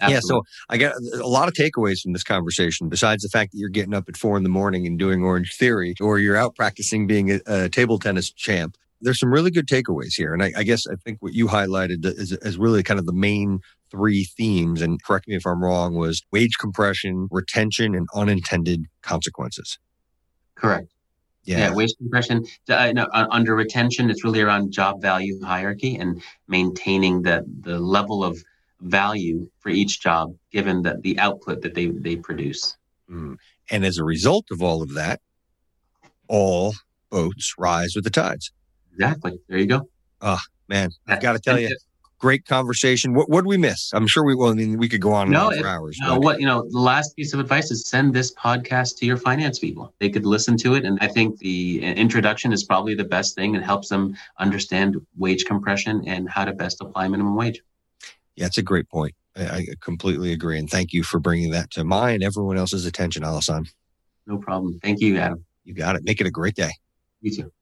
Absolutely. 0.00 0.14
Yeah, 0.14 0.20
so 0.20 0.42
I 0.68 0.76
got 0.78 0.94
a 1.22 1.28
lot 1.28 1.48
of 1.48 1.54
takeaways 1.54 2.00
from 2.00 2.12
this 2.12 2.24
conversation. 2.24 2.88
Besides 2.88 3.22
the 3.22 3.28
fact 3.28 3.52
that 3.52 3.58
you're 3.58 3.68
getting 3.68 3.94
up 3.94 4.08
at 4.08 4.16
four 4.16 4.36
in 4.36 4.42
the 4.42 4.48
morning 4.48 4.86
and 4.86 4.98
doing 4.98 5.22
Orange 5.22 5.54
Theory, 5.54 5.94
or 6.00 6.18
you're 6.18 6.36
out 6.36 6.56
practicing 6.56 7.06
being 7.06 7.30
a, 7.30 7.40
a 7.46 7.68
table 7.68 7.98
tennis 7.98 8.30
champ, 8.32 8.76
there's 9.00 9.20
some 9.20 9.32
really 9.32 9.50
good 9.50 9.68
takeaways 9.68 10.14
here. 10.14 10.32
And 10.32 10.42
I, 10.42 10.52
I 10.56 10.62
guess 10.62 10.86
I 10.86 10.94
think 11.04 11.18
what 11.20 11.34
you 11.34 11.46
highlighted 11.46 12.04
is, 12.04 12.32
is 12.32 12.56
really 12.56 12.82
kind 12.82 12.98
of 12.98 13.06
the 13.06 13.12
main 13.12 13.60
three 13.92 14.24
themes. 14.24 14.82
And 14.82 15.00
correct 15.04 15.28
me 15.28 15.36
if 15.36 15.46
I'm 15.46 15.62
wrong, 15.62 15.94
was 15.94 16.22
wage 16.32 16.58
compression, 16.58 17.28
retention, 17.30 17.94
and 17.94 18.08
unintended 18.14 18.86
consequences. 19.02 19.78
Correct. 20.56 20.88
Yeah. 21.44 21.58
yeah, 21.58 21.74
wage 21.74 21.92
compression. 21.98 22.44
Uh, 22.68 22.92
no, 22.92 23.08
under 23.12 23.54
retention, 23.54 24.10
it's 24.10 24.24
really 24.24 24.40
around 24.40 24.72
job 24.72 25.02
value 25.02 25.40
hierarchy 25.42 25.96
and 25.96 26.22
maintaining 26.48 27.22
the 27.22 27.44
the 27.60 27.78
level 27.78 28.24
of 28.24 28.42
value 28.82 29.48
for 29.60 29.68
each 29.68 30.00
job 30.00 30.34
given 30.50 30.82
that 30.82 31.02
the 31.02 31.18
output 31.18 31.62
that 31.62 31.74
they, 31.74 31.86
they 31.86 32.16
produce. 32.16 32.76
Mm. 33.10 33.36
And 33.70 33.84
as 33.84 33.98
a 33.98 34.04
result 34.04 34.46
of 34.50 34.62
all 34.62 34.82
of 34.82 34.94
that, 34.94 35.20
all 36.28 36.74
boats 37.10 37.54
rise 37.58 37.94
with 37.94 38.04
the 38.04 38.10
tides. 38.10 38.52
Exactly. 38.92 39.38
There 39.48 39.58
you 39.58 39.66
go. 39.66 39.88
Oh, 40.20 40.40
man. 40.68 40.90
I've 41.06 41.20
got 41.20 41.32
to 41.32 41.38
tell 41.38 41.58
you, 41.58 41.76
great 42.22 42.46
conversation. 42.46 43.14
What 43.14 43.28
what 43.28 43.44
we 43.44 43.58
miss? 43.58 43.90
I'm 43.92 44.06
sure 44.06 44.24
we 44.24 44.34
will. 44.34 44.48
I 44.48 44.54
mean, 44.54 44.78
we 44.78 44.88
could 44.88 45.00
go 45.00 45.12
on 45.12 45.28
no, 45.28 45.50
for 45.50 45.66
hours. 45.66 45.98
Uh, 46.02 46.16
what 46.18 46.40
you 46.40 46.46
know, 46.46 46.62
the 46.70 46.78
last 46.78 47.14
piece 47.16 47.34
of 47.34 47.40
advice 47.40 47.70
is 47.70 47.86
send 47.86 48.14
this 48.14 48.32
podcast 48.32 48.96
to 48.98 49.06
your 49.06 49.16
finance 49.16 49.58
people. 49.58 49.92
They 49.98 50.08
could 50.08 50.24
listen 50.24 50.56
to 50.58 50.74
it, 50.74 50.84
and 50.84 50.98
I 51.02 51.08
think 51.08 51.38
the 51.40 51.82
introduction 51.82 52.52
is 52.52 52.64
probably 52.64 52.94
the 52.94 53.04
best 53.04 53.34
thing. 53.34 53.56
It 53.56 53.64
helps 53.64 53.88
them 53.88 54.16
understand 54.38 55.04
wage 55.18 55.44
compression 55.44 56.04
and 56.06 56.30
how 56.30 56.44
to 56.44 56.52
best 56.52 56.80
apply 56.80 57.08
minimum 57.08 57.34
wage. 57.34 57.60
Yeah, 58.36 58.46
it's 58.46 58.58
a 58.58 58.62
great 58.62 58.88
point. 58.88 59.14
I 59.36 59.66
completely 59.80 60.32
agree. 60.32 60.58
And 60.58 60.70
thank 60.70 60.92
you 60.92 61.02
for 61.02 61.18
bringing 61.18 61.50
that 61.50 61.70
to 61.72 61.84
my 61.84 62.10
and 62.10 62.22
everyone 62.22 62.56
else's 62.56 62.86
attention, 62.86 63.22
Alassane. 63.22 63.68
No 64.26 64.38
problem. 64.38 64.78
Thank 64.82 65.00
you, 65.00 65.18
Adam. 65.18 65.44
You 65.64 65.74
got 65.74 65.96
it. 65.96 66.04
Make 66.04 66.20
it 66.20 66.26
a 66.26 66.30
great 66.30 66.54
day. 66.54 66.70
You 67.20 67.34
too. 67.34 67.52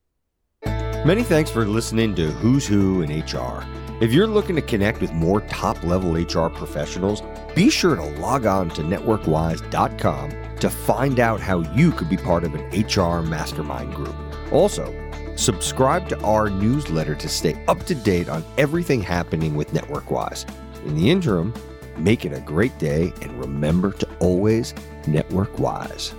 Many 1.06 1.22
thanks 1.22 1.50
for 1.50 1.64
listening 1.64 2.14
to 2.16 2.30
Who's 2.30 2.66
Who 2.66 3.02
in 3.02 3.10
HR. 3.20 3.64
If 4.00 4.14
you're 4.14 4.26
looking 4.26 4.56
to 4.56 4.62
connect 4.62 5.02
with 5.02 5.12
more 5.12 5.42
top 5.42 5.84
level 5.84 6.14
HR 6.14 6.48
professionals, 6.48 7.22
be 7.54 7.68
sure 7.68 7.96
to 7.96 8.02
log 8.02 8.46
on 8.46 8.70
to 8.70 8.80
networkwise.com 8.80 10.56
to 10.56 10.70
find 10.70 11.20
out 11.20 11.38
how 11.38 11.60
you 11.74 11.92
could 11.92 12.08
be 12.08 12.16
part 12.16 12.44
of 12.44 12.54
an 12.54 12.62
HR 12.70 13.20
mastermind 13.20 13.94
group. 13.94 14.14
Also, 14.50 14.90
subscribe 15.36 16.08
to 16.08 16.20
our 16.22 16.48
newsletter 16.48 17.14
to 17.14 17.28
stay 17.28 17.62
up 17.68 17.84
to 17.84 17.94
date 17.94 18.30
on 18.30 18.42
everything 18.56 19.02
happening 19.02 19.54
with 19.54 19.70
NetworkWise. 19.72 20.46
In 20.86 20.96
the 20.96 21.10
interim, 21.10 21.52
make 21.98 22.24
it 22.24 22.32
a 22.32 22.40
great 22.40 22.78
day 22.78 23.12
and 23.20 23.38
remember 23.38 23.92
to 23.92 24.08
always 24.18 24.72
network 25.06 25.58
wise. 25.58 26.14